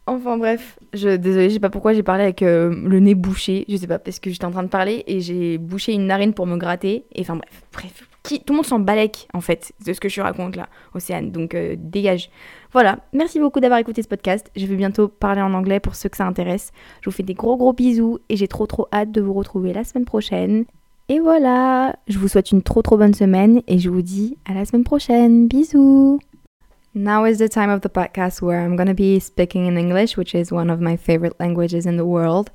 Enfin 0.10 0.40
bref, 0.40 0.80
je 0.96 1.18
désolée, 1.18 1.50
je 1.50 1.54
sais 1.54 1.60
pas 1.60 1.70
pourquoi 1.70 1.94
j'ai 1.94 2.02
parlé 2.02 2.24
avec 2.24 2.42
euh, 2.42 2.74
le 2.84 3.00
nez 3.00 3.14
bouché, 3.14 3.64
je 3.70 3.78
sais 3.78 3.86
pas 3.86 4.00
parce 4.00 4.18
que 4.18 4.32
j'étais 4.32 4.46
en 4.46 4.50
train 4.50 4.64
de 4.64 4.68
parler 4.68 5.04
et 5.06 5.22
j'ai 5.22 5.60
bouché 5.60 5.94
une 5.94 6.08
narine 6.08 6.34
pour 6.34 6.48
me 6.48 6.58
gratter 6.58 7.06
et 7.14 7.22
enfin 7.22 7.36
bref, 7.36 7.62
bref, 7.72 8.10
tout 8.38 8.54
le 8.54 8.58
monde 8.58 8.66
s'en 8.66 8.80
balèque 8.80 9.28
en 9.34 9.42
fait 9.42 9.74
de 9.86 9.94
ce 9.94 10.00
que 10.00 10.08
je 10.10 10.22
raconte 10.22 10.56
là, 10.56 10.70
Océane, 10.94 11.32
donc 11.32 11.56
euh, 11.56 11.76
dégage. 11.78 12.30
Voilà, 12.72 13.00
merci 13.14 13.40
beaucoup 13.40 13.60
d'avoir 13.60 13.80
écouté 13.80 14.04
ce 14.04 14.08
podcast. 14.08 14.52
Je 14.56 14.68
vais 14.68 14.76
bientôt 14.76 15.08
parler 15.08 15.42
en 15.42 15.56
anglais 15.56 15.80
pour 15.80 15.96
ceux 15.96 16.10
que 16.10 16.18
ça 16.18 16.28
intéresse. 16.28 16.72
Je 17.02 17.10
vous 17.10 17.16
fais 17.16 17.24
des 17.24 17.34
gros 17.34 17.58
gros 17.58 17.74
bisous 17.74 18.20
et 18.30 18.36
j'ai 18.36 18.48
trop 18.48 18.68
trop 18.68 18.88
hâte 18.94 19.12
de 19.12 19.22
vous 19.22 19.34
retrouver 19.34 19.74
la 19.74 19.84
semaine 19.84 20.06
prochaine. 20.06 20.66
Et 21.12 21.20
voilà, 21.20 21.96
je 22.08 22.20
vous 22.20 22.28
souhaite 22.28 22.52
une 22.52 22.62
trop 22.62 22.84
trop 22.84 22.96
bonne 22.96 23.16
semaine 23.16 23.64
et 23.68 23.80
je 23.80 23.90
vous 23.90 24.04
dis 24.04 24.38
à 24.46 24.54
la 24.54 24.66
semaine 24.66 24.84
prochaine. 24.84 25.48
Bisous. 25.48 26.20
Now 26.94 27.26
is 27.26 27.38
the 27.38 27.50
time 27.50 27.72
of 27.72 27.82
the 27.82 27.90
podcast 27.90 28.42
where 28.44 28.64
I'm 28.64 28.78
to 28.78 28.94
be 28.94 29.20
speaking 29.20 29.66
in 29.66 29.78
English, 29.78 30.18
which 30.18 30.36
is 30.36 30.52
one 30.52 30.70
of 30.70 30.80
my 30.80 30.98
favorite 30.98 31.40
languages 31.40 31.88
in 31.88 31.98
the 31.98 32.06
world. 32.06 32.52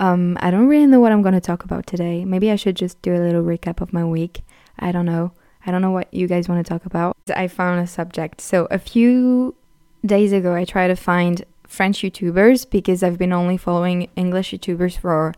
Um, 0.00 0.36
I 0.40 0.50
don't 0.50 0.68
really 0.68 0.86
know 0.86 1.00
what 1.00 1.12
I'm 1.12 1.22
gonna 1.22 1.40
talk 1.40 1.64
about 1.64 1.86
today. 1.86 2.24
Maybe 2.24 2.50
I 2.50 2.56
should 2.56 2.76
just 2.76 3.00
do 3.02 3.14
a 3.14 3.20
little 3.20 3.42
recap 3.42 3.80
of 3.80 3.92
my 3.92 4.04
week. 4.04 4.42
I 4.78 4.92
don't 4.92 5.06
know. 5.06 5.32
I 5.66 5.70
don't 5.70 5.82
know 5.82 5.90
what 5.90 6.12
you 6.12 6.26
guys 6.26 6.48
want 6.48 6.64
to 6.64 6.68
talk 6.68 6.84
about. 6.84 7.16
I 7.34 7.48
found 7.48 7.80
a 7.80 7.86
subject. 7.86 8.40
So 8.40 8.66
a 8.70 8.78
few 8.78 9.54
days 10.04 10.32
ago, 10.32 10.54
I 10.54 10.64
tried 10.64 10.88
to 10.88 10.96
find 10.96 11.44
French 11.66 12.00
YouTubers 12.00 12.68
because 12.68 13.02
I've 13.02 13.18
been 13.18 13.32
only 13.32 13.56
following 13.56 14.08
English 14.16 14.50
YouTubers 14.52 14.98
for 14.98 15.34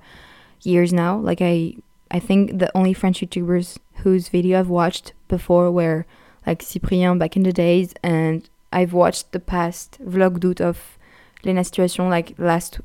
years 0.62 0.92
now. 0.92 1.16
Like 1.18 1.40
I, 1.40 1.76
I 2.10 2.18
think 2.18 2.58
the 2.58 2.76
only 2.76 2.92
French 2.92 3.20
YouTubers 3.20 3.78
whose 3.98 4.28
video 4.28 4.58
I've 4.58 4.68
watched 4.68 5.12
before 5.28 5.70
were 5.70 6.06
like 6.46 6.62
Cyprien 6.62 7.18
back 7.18 7.36
in 7.36 7.42
the 7.42 7.52
days, 7.52 7.94
and 8.02 8.48
I've 8.72 8.92
watched 8.92 9.32
the 9.32 9.40
past 9.40 9.98
vlog 10.04 10.40
d'août 10.40 10.60
of 10.60 10.98
Lena 11.44 11.64
Situation 11.64 12.08
like 12.08 12.34
last 12.38 12.80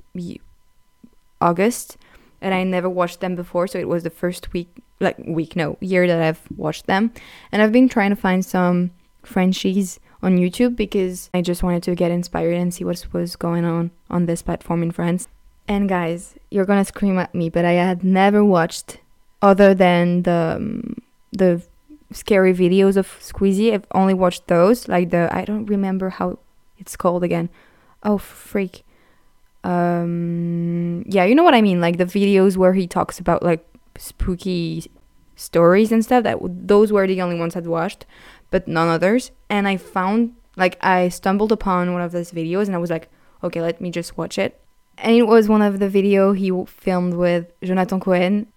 August, 1.40 1.98
and 2.42 2.54
I 2.54 2.64
never 2.64 2.90
watched 2.90 3.20
them 3.20 3.36
before, 3.36 3.68
so 3.68 3.78
it 3.78 3.88
was 3.88 4.04
the 4.04 4.10
first 4.10 4.54
week, 4.54 4.78
like 5.02 5.18
week, 5.26 5.56
no, 5.56 5.78
year 5.82 6.08
that 6.08 6.22
I've 6.22 6.42
watched 6.56 6.88
them, 6.88 7.12
and 7.52 7.62
I've 7.62 7.72
been 7.72 7.90
trying 7.90 8.12
to 8.12 8.16
find 8.16 8.46
some 8.46 8.92
Frenchies 9.24 10.00
on 10.24 10.38
YouTube 10.38 10.76
because 10.76 11.30
I 11.34 11.42
just 11.42 11.64
wanted 11.64 11.84
to 11.84 11.96
get 11.96 12.12
inspired 12.12 12.54
and 12.54 12.74
see 12.74 12.84
what 12.84 13.06
was 13.12 13.36
going 13.36 13.66
on 13.66 13.92
on 14.10 14.26
this 14.26 14.42
platform 14.42 14.84
in 14.84 14.92
France. 14.92 15.28
And 15.68 15.90
guys, 15.90 16.36
you're 16.50 16.66
gonna 16.66 16.86
scream 16.86 17.18
at 17.18 17.34
me, 17.34 17.50
but 17.50 17.66
I 17.66 17.74
had 17.74 18.04
never 18.04 18.44
watched 18.44 19.00
other 19.42 19.74
than 19.74 20.24
the 20.24 20.54
um, 20.58 20.96
the 21.32 21.62
scary 22.12 22.54
videos 22.54 22.98
of 22.98 23.08
Squeezie. 23.20 23.74
I've 23.74 23.88
only 23.94 24.14
watched 24.14 24.48
those, 24.48 24.88
like 24.88 25.10
the 25.10 25.30
I 25.32 25.46
don't 25.46 25.66
remember 25.66 26.10
how 26.10 26.40
it's 26.78 26.96
called 26.96 27.24
again. 27.24 27.50
Oh 28.04 28.18
freak. 28.18 28.84
Um 29.64 31.04
yeah, 31.08 31.24
you 31.26 31.36
know 31.36 31.44
what 31.44 31.54
I 31.54 31.62
mean, 31.62 31.80
like 31.80 31.98
the 31.98 32.06
videos 32.06 32.58
where 32.58 32.74
he 32.74 32.88
talks 32.88 33.20
about 33.20 33.44
like 33.44 33.66
spooky 34.02 34.90
stories 35.36 35.92
and 35.92 36.04
stuff. 36.04 36.24
That 36.24 36.40
those 36.42 36.92
were 36.92 37.08
the 37.08 37.22
only 37.22 37.40
ones 37.40 37.56
I'd 37.56 37.68
watched, 37.68 38.06
but 38.50 38.68
none 38.68 38.88
others. 38.88 39.32
And 39.50 39.68
I 39.68 39.78
found 39.78 40.36
like 40.56 40.78
I 40.82 41.10
stumbled 41.10 41.52
upon 41.52 41.94
one 41.94 42.02
of 42.02 42.12
those 42.12 42.32
videos 42.32 42.68
and 42.68 42.76
I 42.76 42.80
was 42.80 42.90
like, 42.90 43.10
okay, 43.44 43.62
let 43.62 43.82
me 43.82 43.92
just 43.92 44.18
watch 44.18 44.38
it. 44.38 44.60
And 44.98 45.16
it 45.16 45.24
was 45.24 45.50
one 45.50 45.62
of 45.62 45.80
the 45.80 45.90
video 45.90 46.34
he 46.34 46.52
filmed 46.68 47.16
with 47.16 47.52
Jonathan 47.62 48.00
Cohen. 48.00 48.48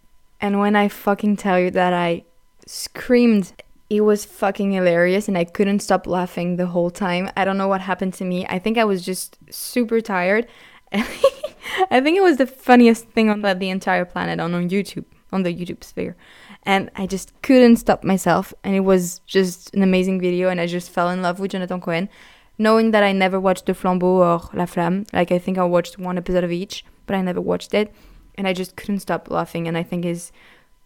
And 0.41 0.59
when 0.59 0.77
I 0.77 0.89
fucking 0.89 1.37
tell 1.37 1.59
you 1.59 1.71
that 1.71 1.93
I 1.93 2.25
screamed. 2.67 3.53
It 3.91 4.01
was 4.01 4.25
fucking 4.25 4.73
hilarious 4.73 5.29
and 5.29 5.37
I 5.37 5.45
couldn't 5.45 5.81
stop 5.81 6.07
laughing 6.07 6.57
the 6.57 6.67
whole 6.67 6.91
time. 6.91 7.31
I 7.37 7.45
don't 7.45 7.59
know 7.59 7.69
what 7.69 7.83
happened 7.83 8.15
to 8.15 8.25
me. 8.25 8.47
I 8.47 8.59
think 8.59 8.79
I 8.79 8.85
was 8.85 9.05
just 9.05 9.39
super 9.51 10.01
tired. 10.01 10.47
I 10.93 12.01
think 12.01 12.17
it 12.17 12.23
was 12.23 12.37
the 12.37 12.47
funniest 12.47 13.09
thing 13.09 13.31
on 13.31 13.43
the, 13.43 13.71
entire 13.71 14.05
planet 14.05 14.41
on, 14.41 14.55
on 14.55 14.71
YouTube, 14.71 15.05
on 15.35 15.43
the 15.43 15.55
YouTube 15.55 15.85
sphere. 15.85 16.17
And 16.63 16.91
I 16.97 17.07
just 17.07 17.33
couldn't 17.43 17.77
stop 17.77 18.05
myself. 18.05 18.55
And 18.65 18.75
it 18.75 18.81
was 18.81 19.21
just 19.27 19.75
an 19.75 19.83
amazing 19.83 20.21
video. 20.21 20.49
And 20.49 20.61
I 20.61 20.67
just 20.67 20.91
fell 20.91 21.11
in 21.11 21.21
love 21.21 21.39
with 21.39 21.51
Jonathan 21.51 21.81
Cohen. 21.81 22.09
Knowing 22.57 22.93
that 22.93 23.03
I 23.03 23.13
never 23.13 23.41
watched 23.41 23.67
The 23.67 23.73
Flambeau 23.73 24.05
or 24.05 24.51
La 24.55 24.67
Flamme. 24.67 25.05
Like, 25.13 25.33
I 25.33 25.39
think 25.39 25.59
I 25.59 25.65
watched 25.65 25.99
one 25.99 26.17
episode 26.17 26.45
of 26.45 26.53
each, 26.53 26.85
but 27.05 27.17
I 27.17 27.21
never 27.21 27.41
watched 27.41 27.75
it. 27.75 27.93
And 28.37 28.47
I 28.47 28.53
just 28.53 28.77
couldn't 28.77 29.01
stop 29.01 29.29
laughing. 29.29 29.67
And 29.69 29.77
I 29.77 29.83
think 29.83 30.05
is 30.05 30.33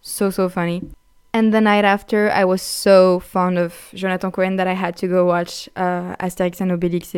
so, 0.01 0.31
so 0.31 0.49
funny. 0.49 0.83
And 1.35 1.53
the 1.53 1.61
night 1.61 1.85
after, 1.85 2.31
I 2.31 2.45
was 2.45 2.63
so 2.63 3.21
fond 3.21 3.59
of 3.59 3.91
Jonathan 3.95 4.33
Cohen 4.33 4.57
that 4.57 4.67
I 4.67 4.73
had 4.73 4.97
to 4.97 5.07
go 5.07 5.27
watch 5.27 5.69
uh, 5.77 6.17
Astérix 6.17 6.61
and 6.61 6.73
Obélix 6.73 7.15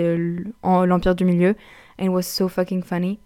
en 0.64 0.88
l'Empire 0.88 1.14
du 1.14 1.24
Milieu, 1.24 1.54
and 1.96 2.06
it 2.06 2.10
was 2.10 2.26
so 2.26 2.48
fucking 2.48 2.82
funny. 2.82 3.20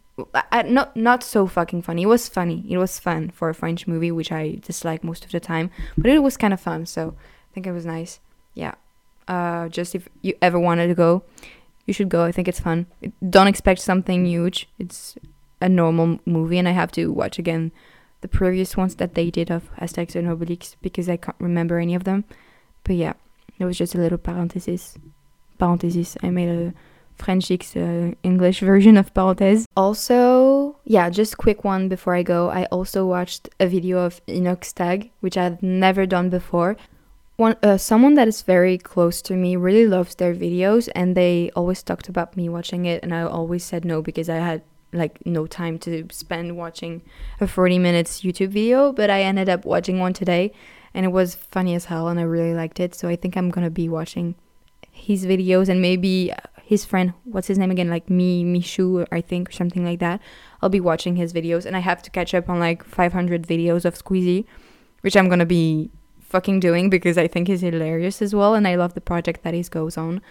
I, 0.53 0.63
not 0.63 0.97
not 0.97 1.23
so 1.25 1.47
fucking 1.47 1.83
funny. 1.83 2.03
It 2.03 2.07
was 2.07 2.29
funny. 2.29 2.65
It 2.69 2.79
was 2.79 3.01
fun 3.01 3.31
for 3.31 3.49
a 3.49 3.55
French 3.55 3.87
movie, 3.87 4.13
which 4.13 4.31
I 4.31 4.61
dislike 4.63 5.03
most 5.03 5.25
of 5.25 5.33
the 5.33 5.41
time, 5.41 5.71
but 5.99 6.11
it 6.11 6.23
was 6.23 6.37
kind 6.37 6.55
of 6.55 6.61
fun. 6.61 6.87
So 6.87 7.17
I 7.19 7.55
think 7.55 7.67
it 7.67 7.73
was 7.73 7.85
nice. 7.85 8.21
Yeah. 8.55 8.75
Uh, 9.27 9.69
just 9.69 9.95
if 9.95 10.09
you 10.23 10.35
ever 10.41 10.59
wanted 10.59 10.87
to 10.87 10.95
go, 10.95 11.25
you 11.87 11.95
should 11.95 12.09
go. 12.09 12.25
I 12.25 12.31
think 12.31 12.47
it's 12.47 12.61
fun. 12.61 12.87
Don't 13.29 13.49
expect 13.49 13.81
something 13.81 14.27
huge. 14.27 14.69
It's 14.79 15.17
a 15.61 15.69
normal 15.69 16.21
movie, 16.25 16.59
and 16.59 16.69
I 16.69 16.73
have 16.73 16.93
to 16.93 17.11
watch 17.13 17.39
again 17.39 17.73
the 18.21 18.29
previous 18.29 18.77
ones 18.77 18.95
that 18.97 19.15
they 19.15 19.31
did 19.31 19.51
of 19.51 19.75
Asterix 19.77 20.15
and 20.15 20.29
Obelix 20.29 20.77
because 20.81 21.09
I 21.09 21.17
can't 21.17 21.37
remember 21.41 21.79
any 21.79 21.95
of 21.95 22.05
them. 22.05 22.25
But 22.85 22.97
yeah, 22.97 23.15
it 23.59 23.65
was 23.65 23.79
just 23.79 23.95
a 23.95 23.99
little 23.99 24.19
parenthesis. 24.19 24.97
Parenthesis. 25.59 26.17
I 26.23 26.31
made 26.31 26.49
a 26.49 26.75
French 27.17 27.51
uh, 27.51 28.15
English 28.23 28.61
version 28.61 28.97
of 28.97 29.13
parenthèse. 29.15 29.67
Also, 29.77 30.77
yeah, 30.85 31.11
just 31.11 31.39
quick 31.39 31.65
one 31.65 31.89
before 31.89 32.15
I 32.15 32.23
go. 32.23 32.51
I 32.51 32.65
also 32.67 33.07
watched 33.07 33.49
a 33.61 33.67
video 33.67 33.99
of 33.99 34.25
Inox 34.27 34.73
Tag, 34.73 35.11
which 35.21 35.37
I've 35.37 35.63
never 35.63 36.07
done 36.07 36.31
before. 36.31 36.77
One, 37.37 37.57
uh, 37.63 37.79
someone 37.79 38.15
that 38.15 38.29
is 38.29 38.43
very 38.43 38.79
close 38.79 39.21
to 39.23 39.35
me 39.35 39.57
really 39.57 39.87
loves 39.87 40.15
their 40.15 40.35
videos, 40.35 40.89
and 40.95 41.17
they 41.17 41.51
always 41.57 41.83
talked 41.83 42.09
about 42.09 42.37
me 42.37 42.49
watching 42.49 42.87
it, 42.87 43.03
and 43.03 43.13
I 43.13 43.23
always 43.23 43.65
said 43.65 43.85
no 43.85 44.03
because 44.03 44.29
I 44.29 44.37
had 44.37 44.63
like 44.93 45.25
no 45.27 45.47
time 45.47 45.79
to 45.81 46.07
spend 46.11 46.57
watching 46.57 47.03
a 47.41 47.47
40 47.47 47.79
minutes 47.79 48.23
YouTube 48.23 48.51
video, 48.51 48.93
but 48.93 49.11
I 49.11 49.23
ended 49.23 49.49
up 49.49 49.65
watching 49.65 49.99
one 49.99 50.13
today 50.13 50.53
and 50.95 51.05
it 51.05 51.11
was 51.11 51.35
funny 51.35 51.75
as 51.75 51.87
hell 51.87 52.09
and 52.09 52.19
I 52.19 52.23
really 52.23 52.55
liked 52.55 52.81
it. 52.81 52.95
So 52.95 53.09
I 53.09 53.17
think 53.17 53.37
I'm 53.37 53.51
going 53.51 53.65
to 53.65 53.71
be 53.71 53.89
watching 53.89 54.37
his 54.93 55.27
videos 55.27 55.69
and 55.69 55.83
maybe 55.83 56.33
his 56.67 56.85
friend, 56.85 57.13
what's 57.25 57.49
his 57.49 57.59
name 57.59 57.71
again? 57.71 57.91
Like 57.91 58.09
me, 58.09 58.43
Michu, 58.43 59.05
I 59.13 59.21
think, 59.21 59.51
or 59.51 59.53
something 59.53 59.85
like 59.85 59.99
that. 60.01 60.21
I'll 60.63 60.71
be 60.71 60.81
watching 60.81 61.17
his 61.17 61.33
videos 61.33 61.67
and 61.67 61.77
I 61.77 61.81
have 61.81 62.03
to 62.03 62.11
catch 62.11 62.35
up 62.35 62.49
on 62.49 62.59
like 62.59 62.85
500 62.85 63.47
videos 63.47 63.85
of 63.85 63.95
Squeezie, 63.95 64.47
which 65.03 65.17
I'm 65.17 65.29
to 65.29 65.47
be 65.47 65.91
fucking 66.21 66.61
doing 66.61 66.89
because 66.89 67.19
I 67.19 67.29
think 67.29 67.49
he's 67.49 67.61
hilarious 67.61 68.23
as 68.23 68.35
well 68.35 68.55
and 68.55 68.67
I 68.67 68.77
love 68.77 68.95
the 68.95 69.01
project 69.01 69.43
that 69.43 69.53
he 69.53 69.63
goes 69.63 69.99
on. 69.99 70.23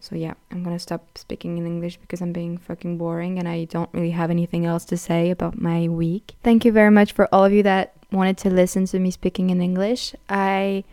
So 0.00 0.16
yeah, 0.16 0.34
I'm 0.50 0.62
gonna 0.64 0.78
stop 0.78 1.16
speaking 1.16 1.58
in 1.58 1.66
English 1.66 1.96
because 1.96 2.20
I'm 2.20 2.32
being 2.32 2.58
fucking 2.58 2.98
boring 2.98 3.38
and 3.38 3.48
I 3.48 3.64
don't 3.64 3.90
really 3.92 4.10
have 4.10 4.30
anything 4.30 4.66
else 4.66 4.84
to 4.86 4.96
say 4.96 5.30
about 5.30 5.60
my 5.60 5.88
week. 5.88 6.34
Thank 6.42 6.64
you 6.64 6.72
very 6.72 6.90
much 6.90 7.12
for 7.12 7.28
all 7.32 7.44
of 7.44 7.52
you 7.52 7.62
that 7.62 7.94
wanted 8.10 8.36
to 8.38 8.50
listen 8.50 8.86
to 8.86 8.98
me 8.98 9.10
speaking 9.10 9.50
in 9.50 9.62
English. 9.62 10.14
I 10.28 10.84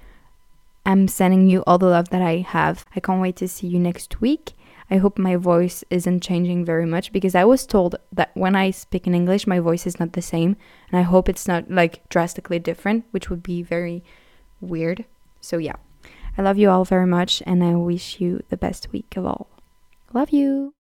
am 0.86 1.08
sending 1.08 1.50
you 1.50 1.64
all 1.66 1.78
the 1.78 1.88
love 1.88 2.10
that 2.10 2.22
I 2.22 2.38
have. 2.38 2.86
I 2.96 3.00
can't 3.00 3.22
wait 3.22 3.36
to 3.38 3.48
see 3.48 3.68
you 3.68 3.80
next 3.80 4.22
week. 4.22 4.54
I 4.90 4.98
hope 4.98 5.18
my 5.18 5.36
voice 5.36 5.84
isn't 5.90 6.22
changing 6.22 6.64
very 6.66 6.86
much 6.86 7.12
because 7.12 7.36
I 7.36 7.44
was 7.44 7.66
told 7.66 7.96
that 8.12 8.32
when 8.36 8.56
I 8.56 8.72
speak 8.72 9.08
in 9.08 9.16
English, 9.16 9.48
my 9.48 9.60
voice 9.60 9.88
is 9.88 10.00
not 10.00 10.14
the 10.14 10.22
same. 10.22 10.58
And 10.92 11.00
I 11.00 11.04
hope 11.04 11.28
it's 11.28 11.48
not 11.48 11.72
like 11.72 12.08
drastically 12.10 12.60
different, 12.60 13.06
which 13.12 13.30
would 13.30 13.42
be 13.42 13.64
very 13.64 14.04
weird. 14.62 15.06
So, 15.42 15.58
yeah. 15.58 15.76
I 16.38 16.42
love 16.42 16.58
you 16.58 16.70
all 16.70 16.84
very 16.84 17.08
much 17.08 17.42
and 17.46 17.64
I 17.64 17.76
wish 17.76 18.20
you 18.20 18.44
the 18.50 18.58
best 18.58 18.92
week 18.92 19.16
of 19.16 19.26
all. 19.26 19.48
Love 20.14 20.32
you. 20.32 20.74